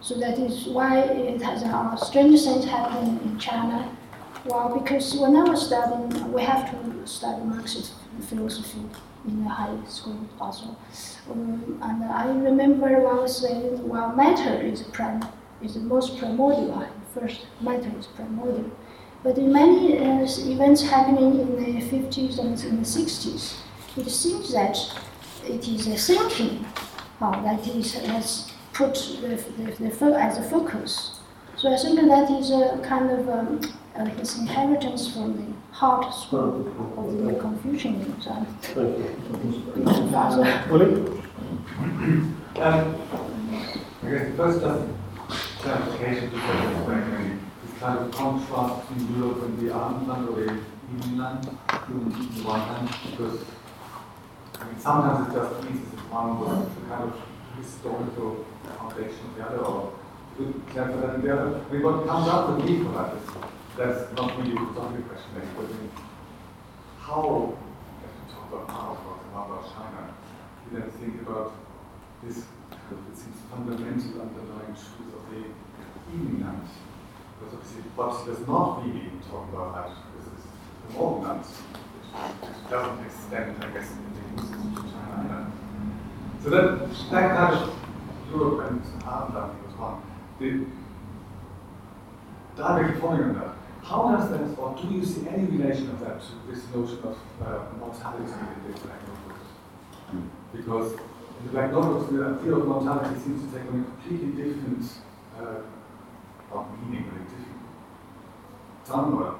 So 0.00 0.14
that 0.20 0.38
is 0.38 0.66
why 0.66 1.00
it 1.00 1.42
has 1.42 1.62
a 1.62 2.04
strange 2.04 2.42
things 2.42 2.64
happening 2.64 3.20
in 3.24 3.38
China. 3.38 3.96
Well, 4.44 4.78
because 4.78 5.14
when 5.16 5.36
I 5.36 5.42
was 5.42 5.66
studying, 5.66 6.32
we 6.32 6.42
have 6.42 6.70
to 6.70 7.06
study 7.06 7.42
Marxist 7.44 7.92
philosophy 8.22 8.80
in 9.26 9.44
the 9.44 9.50
high 9.50 9.76
school 9.86 10.18
also. 10.40 10.76
Um, 11.30 11.78
and 11.82 12.04
I 12.04 12.28
remember 12.28 13.00
one 13.00 13.28
saying, 13.28 13.86
well, 13.86 14.14
matter 14.14 14.60
is 14.60 14.82
prime, 14.82 15.22
is 15.62 15.74
the 15.74 15.80
most 15.80 16.18
primordial. 16.18 16.86
First, 17.12 17.46
matter 17.60 17.92
is 17.98 18.06
primordial. 18.06 18.70
But 19.22 19.36
in 19.36 19.52
many 19.52 19.98
uh, 19.98 20.22
events 20.22 20.82
happening 20.82 21.40
in 21.40 21.56
the 21.56 21.80
50s 21.80 22.38
and 22.38 22.62
in 22.64 22.76
the 22.76 22.86
60s, 22.86 23.56
it 23.96 24.10
seems 24.10 24.52
that 24.52 24.78
it 25.44 25.66
is 25.66 25.88
a 25.88 25.96
thinking 25.96 26.64
uh, 27.20 27.42
that 27.42 27.66
is, 27.66 27.94
has 27.94 28.52
put 28.72 28.94
the, 29.20 29.42
the, 29.56 29.88
the, 29.88 30.20
as 30.20 30.38
a 30.38 30.42
focus. 30.42 31.18
So 31.56 31.72
I 31.72 31.76
think 31.76 31.96
that 31.96 32.30
is 32.30 32.52
a 32.52 32.80
kind 32.84 33.10
of 33.10 33.28
um, 33.28 33.60
uh, 33.96 34.04
his 34.04 34.38
inheritance 34.38 35.12
from 35.12 35.36
the 35.36 35.58
Heart 35.74 36.14
school 36.14 36.68
of 36.96 37.24
the 37.24 37.34
Confucianism. 37.40 38.46
Thank 38.62 38.98
you. 38.98 39.16
Willie? 40.70 41.22
Um, 42.60 42.94
I 44.02 44.10
guess 44.10 44.30
the 44.30 44.34
first 44.36 44.60
just 44.60 44.88
clarification 45.60 46.30
to 46.30 46.36
the 46.36 47.37
kind 47.78 47.98
of 47.98 48.10
contrast 48.10 48.88
between 48.88 49.18
Europe 49.18 49.42
and 49.44 49.58
the 49.58 49.72
Abendland 49.72 50.28
or 50.28 50.40
the 50.40 50.50
Evenland 50.90 51.46
on 51.46 52.10
the 52.10 52.42
one 52.42 52.60
hand, 52.60 52.88
because 53.10 53.44
I 54.60 54.64
mean, 54.64 54.78
sometimes 54.80 55.28
it 55.28 55.38
just 55.38 55.62
means 55.62 55.90
that 55.92 56.00
one 56.10 56.40
was 56.40 56.66
the 56.74 56.80
kind 56.90 57.04
of 57.06 57.14
historical 57.56 58.44
foundation 58.66 59.30
of 59.30 59.36
the 59.36 59.46
other, 59.46 59.58
or 59.58 59.92
good 60.36 60.54
clarify 60.66 61.06
that 61.06 61.14
in 61.16 61.22
the 61.22 61.32
other. 61.32 61.62
I 61.62 61.72
mean, 61.72 61.82
what 61.82 62.06
comes 62.06 62.26
up 62.26 62.50
with 62.50 62.64
me 62.66 62.82
for 62.82 62.90
that 62.98 63.14
is 63.14 63.22
that's 63.78 64.10
not 64.18 64.34
really 64.38 64.52
a 64.52 64.66
philosophical 64.74 65.06
question, 65.06 65.30
maybe, 65.38 65.46
but 65.54 65.66
I 65.70 65.78
mean, 65.78 65.90
how, 66.98 67.54
if 68.02 68.10
we 68.10 68.22
talk 68.26 68.44
about 68.50 68.66
Mao, 68.74 68.98
for 69.06 69.22
example, 69.22 69.54
about 69.54 69.70
China, 69.70 70.02
you 70.66 70.68
then 70.74 70.90
think 70.98 71.22
about 71.22 71.54
this, 72.26 72.42
it 72.42 73.14
seems 73.14 73.38
fundamental 73.46 74.18
underlying 74.18 74.74
truth 74.74 75.14
of 75.14 75.22
the 75.30 75.46
Evenland 76.10 76.66
because 76.66 76.74
obviously 76.74 76.87
what 77.96 78.26
does 78.26 78.46
not 78.46 78.84
really 78.84 79.10
talk 79.28 79.48
about 79.52 79.74
that 79.74 79.90
that 79.90 80.32
is 80.36 80.44
the 80.86 80.98
movement, 80.98 81.44
which 81.44 82.70
doesn't 82.70 83.04
extend, 83.04 83.64
I 83.64 83.70
guess, 83.74 83.88
to 83.90 84.82
China 84.86 85.18
either. 85.18 85.46
So 86.42 86.50
that, 86.50 86.88
that 87.10 87.36
kind 87.36 87.54
of 87.54 87.78
Europe 88.30 88.70
and 88.70 88.82
Abendland 89.02 89.66
was 89.66 89.74
one. 89.76 90.02
The, 90.38 90.66
directly 92.56 93.00
following 93.00 93.22
on 93.22 93.34
that, 93.34 93.54
how 93.82 94.16
does 94.16 94.30
that, 94.30 94.58
or 94.58 94.76
do 94.80 94.88
you 94.94 95.04
see 95.04 95.26
any 95.28 95.44
relation 95.44 95.90
of 95.90 96.00
that 96.00 96.20
to 96.20 96.32
this 96.50 96.62
notion 96.74 96.98
of 97.02 97.16
uh, 97.42 97.64
mortality 97.78 98.32
in 98.32 98.72
the 98.72 98.78
Black 98.80 99.00
Notebooks? 99.08 99.48
Because 100.54 100.92
in 100.92 101.46
the 101.46 101.52
Black 101.52 101.72
Notebooks, 101.72 102.12
the 102.12 102.24
idea 102.24 102.52
of 102.54 102.66
mortality 102.66 103.18
seems 103.20 103.42
to 103.42 103.58
take 103.58 103.68
on 103.70 103.80
a 103.80 103.84
completely 103.84 104.32
different 104.42 104.84
uh, 105.38 105.62
meaning 106.82 107.04
very 107.10 107.24
different 107.24 107.47
somewhere 108.88 109.34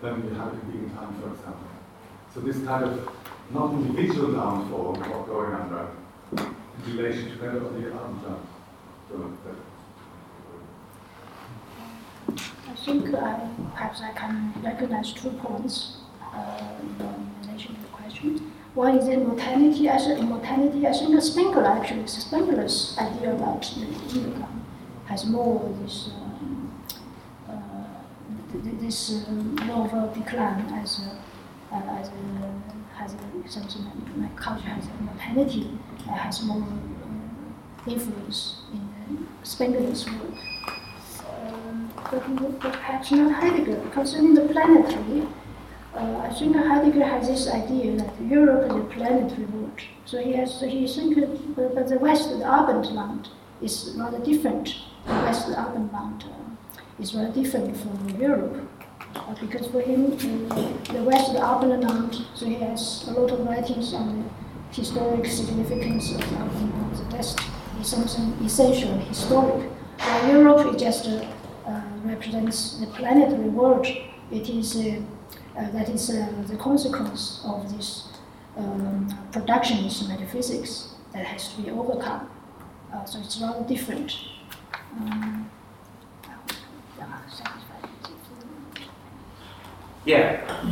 than 0.00 0.24
you 0.24 0.34
have 0.34 0.52
in 0.54 0.60
being 0.70 0.90
time, 0.96 1.14
for 1.20 1.28
example. 1.28 1.68
So 2.32 2.40
this 2.40 2.56
kind 2.64 2.84
of 2.84 3.08
not 3.52 3.72
individual 3.74 4.32
downfall 4.32 4.96
or 5.12 5.26
going 5.26 5.54
under 5.54 5.88
in 6.86 6.96
relation 6.96 7.30
to 7.30 7.36
that 7.36 7.56
of 7.56 7.80
the 7.80 7.94
other 7.94 8.34
I 12.68 12.74
think 12.76 13.14
I, 13.14 13.48
perhaps 13.74 14.00
I 14.00 14.12
can 14.12 14.52
recognize 14.62 15.12
two 15.12 15.30
points 15.30 15.98
uh, 16.34 16.74
in 16.80 17.30
relation 17.46 17.74
to 17.76 17.80
the 17.80 17.88
question. 17.88 18.52
One 18.74 18.98
is 18.98 19.08
immortality. 19.08 19.88
As 19.88 20.08
immortality, 20.08 20.86
I 20.86 20.92
think 20.92 21.14
a 21.14 21.20
Spengler 21.20 21.66
actually, 21.66 22.06
Spengler's 22.08 22.96
idea 22.98 23.34
about 23.34 23.62
the 23.62 23.86
income 24.18 24.64
has 25.06 25.26
more 25.26 25.64
of 25.64 25.82
this 25.82 26.10
uh, 26.10 26.23
this 28.84 29.26
law 29.66 29.88
of 29.88 30.14
decline 30.14 30.66
as 30.74 31.00
a, 31.00 31.74
uh, 31.74 32.00
as 32.00 32.08
a, 32.08 32.94
has 32.94 33.14
a, 33.14 33.48
something 33.48 33.84
like 34.20 34.36
culture 34.36 34.68
has 34.68 34.86
a 34.86 35.02
mortality 35.02 35.70
uh, 36.06 36.12
has 36.12 36.42
more 36.44 36.62
uh, 36.62 37.90
influence 37.90 38.62
in 38.72 39.26
Spengler's 39.42 40.06
work. 40.06 40.34
But, 42.10 42.60
perhaps 42.60 43.10
not 43.10 43.32
Heidegger. 43.32 43.80
Concerning 43.90 44.34
the 44.34 44.42
planetary, 44.42 45.26
uh, 45.94 46.18
I 46.18 46.32
think 46.32 46.54
Heidegger 46.54 47.04
has 47.04 47.26
this 47.26 47.48
idea 47.48 47.96
that 47.96 48.12
Europe 48.20 48.70
is 48.70 48.76
a 48.76 48.84
planetary 48.94 49.46
world. 49.46 49.80
So 50.04 50.18
he 50.18 50.34
has, 50.34 50.60
so 50.60 50.68
he 50.68 50.86
thinks, 50.86 51.40
but, 51.56 51.74
but 51.74 51.88
the 51.88 51.98
West, 51.98 52.28
the 52.28 52.44
Abendland, 52.44 53.28
is 53.62 53.94
rather 53.98 54.18
different. 54.18 54.76
The 55.06 55.12
West, 55.14 55.48
the 55.48 55.54
Abendland 55.54 56.26
uh, 56.26 57.00
is 57.00 57.12
very 57.12 57.32
different 57.32 57.76
from 57.76 58.20
Europe. 58.20 58.63
Uh, 59.14 59.34
because 59.40 59.66
for 59.68 59.80
him, 59.80 60.12
uh, 60.50 60.92
the 60.92 61.02
West, 61.04 61.32
the 61.32 61.38
Abendland, 61.38 62.24
so 62.34 62.46
he 62.46 62.54
has 62.54 63.06
a 63.08 63.12
lot 63.12 63.30
of 63.30 63.46
writings 63.46 63.94
on 63.94 64.24
the 64.24 64.76
historic 64.76 65.26
significance 65.26 66.12
of 66.12 66.18
the 66.18 66.36
Abendland. 66.36 67.50
Is 67.80 67.88
something 67.88 68.44
essential, 68.44 68.96
historic. 68.98 69.70
While 69.98 70.28
Europe, 70.28 70.74
it 70.74 70.78
just 70.78 71.06
uh, 71.06 71.26
uh 71.66 71.82
represents 72.04 72.78
the 72.78 72.86
planetary 72.86 73.48
world. 73.48 73.86
It 74.32 74.48
is 74.48 74.76
uh, 74.76 75.00
uh, 75.56 75.70
that 75.70 75.88
is 75.88 76.08
the 76.08 76.56
consequence 76.56 77.40
of 77.44 77.76
this 77.76 78.08
um, 78.56 79.08
productionist 79.32 80.08
metaphysics 80.08 80.94
that 81.12 81.24
has 81.26 81.52
to 81.52 81.62
be 81.62 81.70
overcome. 81.70 82.28
so 83.04 83.18
it's 83.18 83.40
rather 83.40 83.64
different. 83.68 84.16
Um, 84.96 85.50
Yeah, 86.98 87.63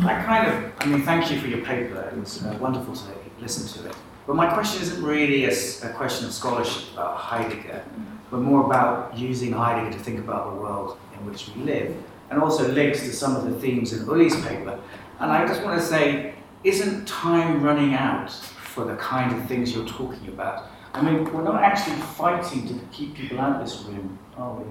I 0.07 0.22
kind 0.24 0.47
of, 0.47 0.72
I 0.80 0.87
mean, 0.87 1.03
thank 1.03 1.30
you 1.30 1.41
for 1.41 1.47
your 1.47 1.64
paper. 1.64 2.11
It 2.12 2.18
was 2.18 2.45
uh, 2.45 2.57
wonderful 2.61 2.95
to 2.95 3.05
listen 3.41 3.83
to 3.83 3.89
it. 3.89 3.97
But 4.26 4.37
my 4.37 4.53
question 4.53 4.83
isn't 4.83 5.03
really 5.03 5.47
a, 5.47 5.51
a, 5.51 5.93
question 5.95 6.26
of 6.26 6.33
scholarship 6.33 6.93
about 6.93 7.16
Heidegger, 7.16 7.83
but 8.30 8.41
more 8.41 8.64
about 8.64 9.16
using 9.16 9.53
Heidegger 9.53 9.97
to 9.97 10.05
think 10.05 10.18
about 10.18 10.55
the 10.55 10.61
world 10.61 10.99
in 11.14 11.26
which 11.26 11.49
we 11.57 11.62
live, 11.62 11.97
and 12.30 12.41
also 12.41 12.70
links 12.72 13.01
to 13.01 13.12
some 13.12 13.35
of 13.35 13.45
the 13.45 13.59
themes 13.59 13.93
in 13.93 14.07
Uli's 14.07 14.37
paper. 14.47 14.78
And 15.18 15.33
I 15.33 15.47
just 15.47 15.62
want 15.62 15.80
to 15.80 15.85
say, 15.85 16.35
isn't 16.62 17.09
time 17.09 17.62
running 17.62 17.95
out 17.95 18.30
for 18.30 18.85
the 18.85 18.97
kind 18.97 19.37
of 19.37 19.49
things 19.49 19.74
you're 19.74 19.89
talking 19.89 20.28
about? 20.28 20.70
I 20.95 21.03
mean, 21.03 21.24
we're 21.33 21.43
not 21.43 21.62
actually 21.62 21.97
fighting 21.97 22.68
to 22.68 22.74
keep 22.93 23.14
people 23.14 23.41
out 23.41 23.61
of 23.61 23.66
this 23.66 23.83
room, 23.85 24.18
are 24.37 24.55
we? 24.55 24.64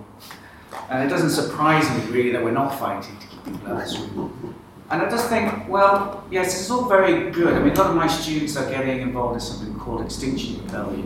And 0.89 1.03
it 1.03 1.09
doesn't 1.09 1.29
surprise 1.29 1.89
me 1.89 2.11
really 2.11 2.31
that 2.31 2.43
we're 2.43 2.51
not 2.51 2.77
fighting 2.77 3.17
to 3.17 3.27
keep 3.27 3.43
people 3.45 3.67
out 3.67 3.83
of 3.83 4.17
room. 4.17 4.55
And 4.89 5.01
I 5.01 5.09
just 5.09 5.29
think, 5.29 5.69
well, 5.69 6.25
yes, 6.29 6.59
it's 6.59 6.69
all 6.69 6.89
very 6.89 7.31
good. 7.31 7.53
I 7.53 7.59
mean, 7.59 7.71
a 7.71 7.75
lot 7.75 7.91
of 7.91 7.95
my 7.95 8.07
students 8.07 8.57
are 8.57 8.69
getting 8.69 9.01
involved 9.01 9.35
in 9.35 9.39
something 9.39 9.73
called 9.79 10.01
Extinction 10.01 10.57
Rebellion 10.65 11.05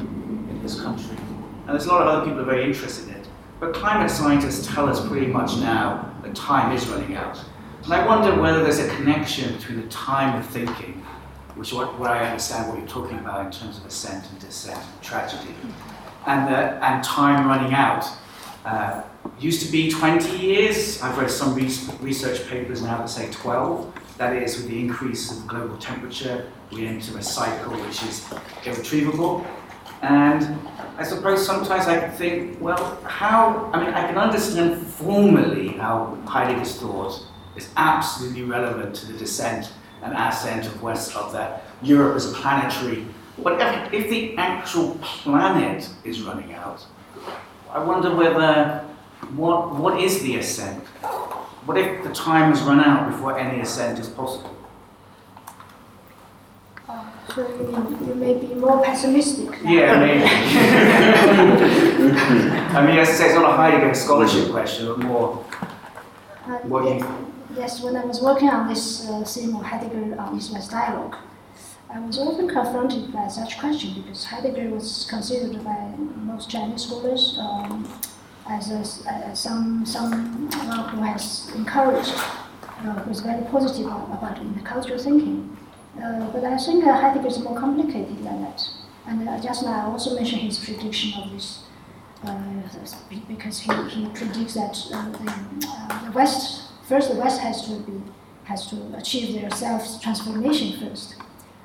in 0.50 0.60
this 0.64 0.82
country. 0.82 1.16
And 1.18 1.70
there's 1.70 1.86
a 1.86 1.90
lot 1.90 2.02
of 2.02 2.08
other 2.08 2.22
people 2.26 2.44
who 2.44 2.50
are 2.50 2.54
very 2.54 2.64
interested 2.64 3.10
in 3.10 3.16
it. 3.16 3.28
But 3.60 3.74
climate 3.74 4.10
scientists 4.10 4.68
tell 4.74 4.90
us 4.90 5.08
pretty 5.08 5.28
much 5.28 5.58
now 5.58 6.14
that 6.24 6.36
time 6.36 6.76
is 6.76 6.88
running 6.88 7.16
out. 7.16 7.40
And 7.84 7.94
I 7.94 8.06
wonder 8.08 8.42
whether 8.42 8.64
there's 8.64 8.80
a 8.80 8.90
connection 8.96 9.56
between 9.56 9.82
the 9.82 9.88
time 9.90 10.40
of 10.40 10.46
thinking, 10.48 11.06
which 11.54 11.72
what, 11.72 12.00
what 12.00 12.10
I 12.10 12.26
understand 12.26 12.68
what 12.68 12.80
you're 12.80 12.88
talking 12.88 13.20
about 13.20 13.46
in 13.46 13.52
terms 13.52 13.78
of 13.78 13.86
ascent 13.86 14.26
and 14.32 14.40
descent 14.40 14.84
tragedy, 15.04 15.54
and, 16.26 16.48
the, 16.48 16.84
and 16.84 17.04
time 17.04 17.48
running 17.48 17.74
out. 17.76 18.06
Uh, 18.66 19.04
used 19.40 19.64
to 19.64 19.72
be 19.72 19.92
20 19.92 20.38
years. 20.38 21.00
I've 21.00 21.18
read 21.20 21.30
some 21.30 21.54
research 21.54 22.48
papers 22.48 22.82
now 22.82 22.98
that 22.98 23.10
say 23.10 23.30
12. 23.32 23.94
That 24.18 24.36
is, 24.36 24.58
with 24.58 24.70
the 24.70 24.80
increase 24.80 25.32
of 25.32 25.46
global 25.46 25.78
temperature, 25.78 26.52
we 26.72 26.88
enter 26.88 27.16
a 27.18 27.22
cycle 27.22 27.74
which 27.74 28.02
is 28.02 28.28
irretrievable. 28.66 29.46
And 30.02 30.58
I 30.98 31.04
suppose 31.04 31.46
sometimes 31.46 31.88
I 31.88 32.10
think, 32.10 32.60
well, 32.60 33.00
how, 33.04 33.70
I 33.72 33.84
mean, 33.84 33.94
I 33.94 34.08
can 34.08 34.18
understand 34.18 34.82
formally 34.88 35.70
how 35.70 36.18
Heidegger's 36.26 36.80
thought 36.80 37.24
is 37.56 37.70
absolutely 37.78 38.44
relevant 38.44 38.96
to 38.96 39.12
the 39.12 39.18
descent 39.18 39.72
and 40.02 40.14
ascent 40.14 40.66
of 40.66 40.82
West 40.82 41.16
of 41.16 41.32
that 41.34 41.66
Europe 41.84 42.16
as 42.16 42.32
a 42.32 42.34
planetary. 42.34 43.06
But 43.38 43.62
if, 43.62 43.94
if 43.94 44.10
the 44.10 44.36
actual 44.38 44.96
planet 45.02 45.88
is 46.04 46.22
running 46.22 46.54
out, 46.54 46.86
I 47.76 47.84
wonder 47.84 48.16
whether 48.16 48.86
what 49.36 49.76
what 49.76 50.00
is 50.00 50.24
the 50.24 50.38
ascent? 50.38 50.82
What 51.68 51.78
if 51.78 52.06
the 52.06 52.14
time 52.14 52.52
has 52.52 52.62
run 52.62 52.80
out 52.80 53.12
before 53.12 53.38
any 53.38 53.60
ascent 53.60 54.00
is 54.00 54.08
possible? 54.08 54.56
Uh, 56.88 57.04
so 57.28 57.42
you, 57.42 58.08
you 58.08 58.16
may 58.16 58.36
be 58.36 58.54
more 58.56 58.82
pessimistic. 58.82 59.60
Yeah, 59.62 60.00
maybe. 60.00 60.24
I 62.78 62.86
mean, 62.88 62.98
as 62.98 63.10
I 63.10 63.12
say, 63.12 63.26
it's 63.26 63.36
not 63.36 63.50
a 63.52 63.58
Heidegger 63.58 63.94
scholarship 63.94 64.52
question, 64.52 64.88
but 64.88 65.00
more 65.00 65.44
uh, 66.48 66.60
what 66.72 66.86
yes, 66.86 67.02
you. 67.02 67.34
Yes, 67.58 67.82
when 67.84 67.98
I 67.98 68.06
was 68.06 68.22
working 68.22 68.48
on 68.48 68.70
this 68.70 69.06
uh, 69.10 69.26
theme 69.26 69.54
of 69.54 69.64
Heidegger 69.64 70.18
on 70.18 70.38
East-West 70.38 70.72
dialogue, 70.72 71.18
I 71.90 72.00
was 72.00 72.18
often 72.18 72.48
confronted 72.50 73.14
by 73.14 73.28
such 73.28 73.60
question 73.60 74.02
because 74.02 74.26
Heidegger 74.26 74.70
was 74.70 75.06
considered 75.10 75.64
by 75.64 75.94
most 76.18 76.50
Chinese 76.50 76.84
scholars 76.84 77.38
um, 77.40 77.88
as 78.50 78.72
a, 78.72 79.10
uh, 79.10 79.34
some 79.34 79.86
someone 79.86 80.52
who 80.52 81.02
has 81.04 81.52
encouraged, 81.56 82.14
uh, 82.14 82.94
who 83.02 83.12
is 83.12 83.20
very 83.20 83.44
positive 83.46 83.86
about 83.86 84.40
cultural 84.66 85.00
thinking. 85.00 85.56
Uh, 86.04 86.28
but 86.32 86.44
I 86.44 86.58
think 86.58 86.86
uh, 86.86 86.94
Heidegger 86.94 87.28
is 87.28 87.40
more 87.40 87.58
complicated 87.58 88.18
than 88.18 88.42
that. 88.42 88.68
And 89.08 89.30
uh, 89.30 89.40
just 89.40 89.64
now 89.64 89.88
I 89.88 89.92
also 89.92 90.16
mentioned 90.16 90.42
his 90.42 90.58
prediction 90.58 91.22
of 91.22 91.32
this, 91.32 91.66
uh, 92.26 92.42
because 93.28 93.60
he, 93.60 93.72
he 93.90 94.08
predicts 94.10 94.56
that 94.56 94.74
the, 94.74 96.06
the 96.06 96.12
West 96.12 96.64
first 96.90 97.14
the 97.14 97.20
West 97.20 97.42
has 97.42 97.62
to 97.68 97.80
be 97.80 98.02
has 98.46 98.68
to 98.70 98.76
achieve 98.98 99.40
their 99.40 99.52
self 99.52 100.02
transformation 100.02 100.80
first 100.80 101.16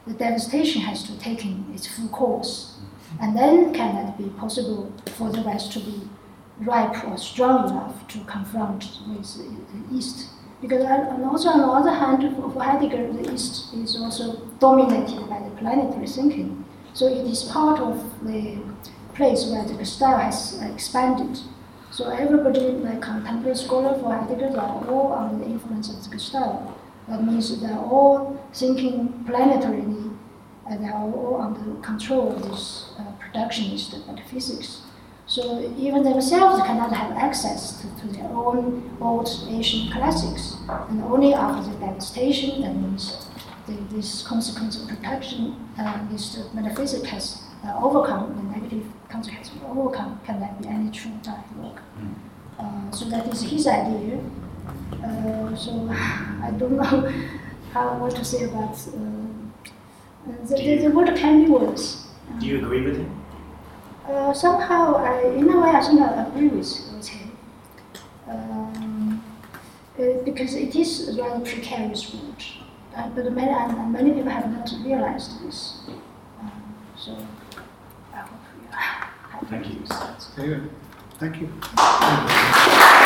the 0.06 0.14
devastation 0.14 0.82
has 0.82 1.02
to 1.04 1.18
take 1.18 1.44
in 1.44 1.66
its 1.74 1.86
full 1.86 2.08
course. 2.08 2.78
And 3.20 3.36
then 3.36 3.72
can 3.74 3.94
that 3.96 4.16
be 4.16 4.28
possible 4.30 4.92
for 5.16 5.30
the 5.30 5.42
West 5.42 5.72
to 5.72 5.80
be 5.80 6.08
ripe 6.58 7.04
or 7.04 7.18
strong 7.18 7.68
enough 7.70 8.06
to 8.08 8.20
confront 8.24 8.84
with 9.08 9.36
the 9.36 9.96
East? 9.96 10.28
Because 10.60 10.84
also 11.24 11.48
on 11.48 11.58
the 11.58 11.66
other 11.66 11.94
hand, 11.94 12.36
for 12.36 12.62
Heidegger, 12.62 13.12
the 13.12 13.32
East 13.32 13.72
is 13.74 13.96
also 13.96 14.36
dominated 14.58 15.28
by 15.28 15.40
the 15.40 15.50
planetary 15.56 16.06
thinking. 16.06 16.64
So 16.92 17.06
it 17.06 17.26
is 17.26 17.44
part 17.44 17.80
of 17.80 18.24
the 18.26 18.58
place 19.14 19.46
where 19.46 19.64
the 19.64 19.84
style 19.84 20.18
has 20.18 20.60
expanded. 20.62 21.40
So 21.90 22.10
everybody, 22.10 22.60
like 22.60 23.00
contemporary 23.02 23.56
scholar 23.56 23.98
for 23.98 24.12
Heidegger, 24.14 24.58
are 24.58 24.86
all 24.88 25.12
under 25.12 25.44
the 25.44 25.50
influence 25.50 25.88
of 25.88 26.02
the 26.04 26.16
Gestell. 26.16 26.74
That 27.08 27.24
means 27.24 27.60
they're 27.60 27.76
all 27.76 28.38
thinking 28.52 29.24
planetarily, 29.26 30.16
and 30.68 30.84
they're 30.84 30.94
all 30.94 31.40
under 31.40 31.80
control 31.80 32.32
of 32.32 32.42
this 32.42 32.92
uh, 32.98 33.12
productionist 33.22 34.06
metaphysics. 34.06 34.82
So 35.26 35.72
even 35.78 36.02
themselves 36.02 36.60
cannot 36.66 36.92
have 36.92 37.12
access 37.16 37.80
to, 37.80 37.86
to 38.00 38.12
their 38.16 38.28
own 38.28 38.96
old 39.00 39.28
Asian 39.48 39.92
classics. 39.92 40.56
And 40.68 41.02
only 41.04 41.34
after 41.34 41.70
the 41.70 41.78
devastation, 41.78 42.62
that 42.62 42.74
means 42.74 43.28
the, 43.66 43.74
this 43.94 44.26
consequence 44.26 44.82
of 44.82 44.88
production, 44.88 45.54
uh, 45.78 46.04
this 46.10 46.36
metaphysics 46.52 47.08
has 47.08 47.42
uh, 47.64 47.78
overcome, 47.80 48.34
the 48.36 48.60
negative 48.60 48.84
consequence 49.08 49.48
has 49.48 49.62
overcome, 49.68 50.20
can 50.24 50.40
there 50.40 50.54
be 50.60 50.66
any 50.66 50.90
true 50.90 51.12
dialogue? 51.22 51.80
Mm. 51.98 52.14
Uh, 52.58 52.90
so 52.90 53.04
that 53.06 53.26
is 53.28 53.42
his 53.42 53.66
idea. 53.66 54.20
Uh, 55.02 55.56
so 55.56 55.88
I 55.90 56.50
don't 56.58 56.76
know 56.76 57.12
how 57.72 57.98
what 57.98 58.14
to 58.16 58.24
say 58.24 58.44
about 58.44 58.72
uh, 58.72 58.90
the, 60.48 60.56
the, 60.56 60.76
the 60.76 60.90
word 60.90 61.16
can 61.16 61.44
be 61.44 61.50
worse. 61.50 62.06
Do 62.38 62.46
you 62.46 62.58
agree 62.58 62.82
with 62.82 62.96
him? 62.96 63.20
Uh, 64.06 64.32
somehow, 64.32 64.96
I, 64.96 65.22
in 65.28 65.48
a 65.48 65.60
way, 65.60 65.70
I 65.70 65.80
think 65.80 66.00
I 66.00 66.24
agree 66.24 66.48
with, 66.48 66.92
with 66.96 67.08
him. 67.08 67.30
Um, 68.28 69.22
because 70.24 70.54
it 70.54 70.74
is 70.74 71.08
a 71.16 71.22
rather 71.22 71.44
precarious 71.44 72.12
word. 72.12 72.44
Uh, 72.96 73.08
but 73.10 73.32
many, 73.32 73.50
and 73.50 73.92
many 73.92 74.10
people 74.12 74.30
have 74.30 74.50
not 74.50 74.70
realized 74.84 75.46
this. 75.46 75.80
Um, 76.40 76.74
so, 76.96 77.16
I 78.12 78.16
hope 78.18 78.40
you 78.62 78.68
are. 78.72 79.46
Thank 79.46 79.66
you. 79.68 80.70
Thank 81.18 81.40
you. 81.40 82.96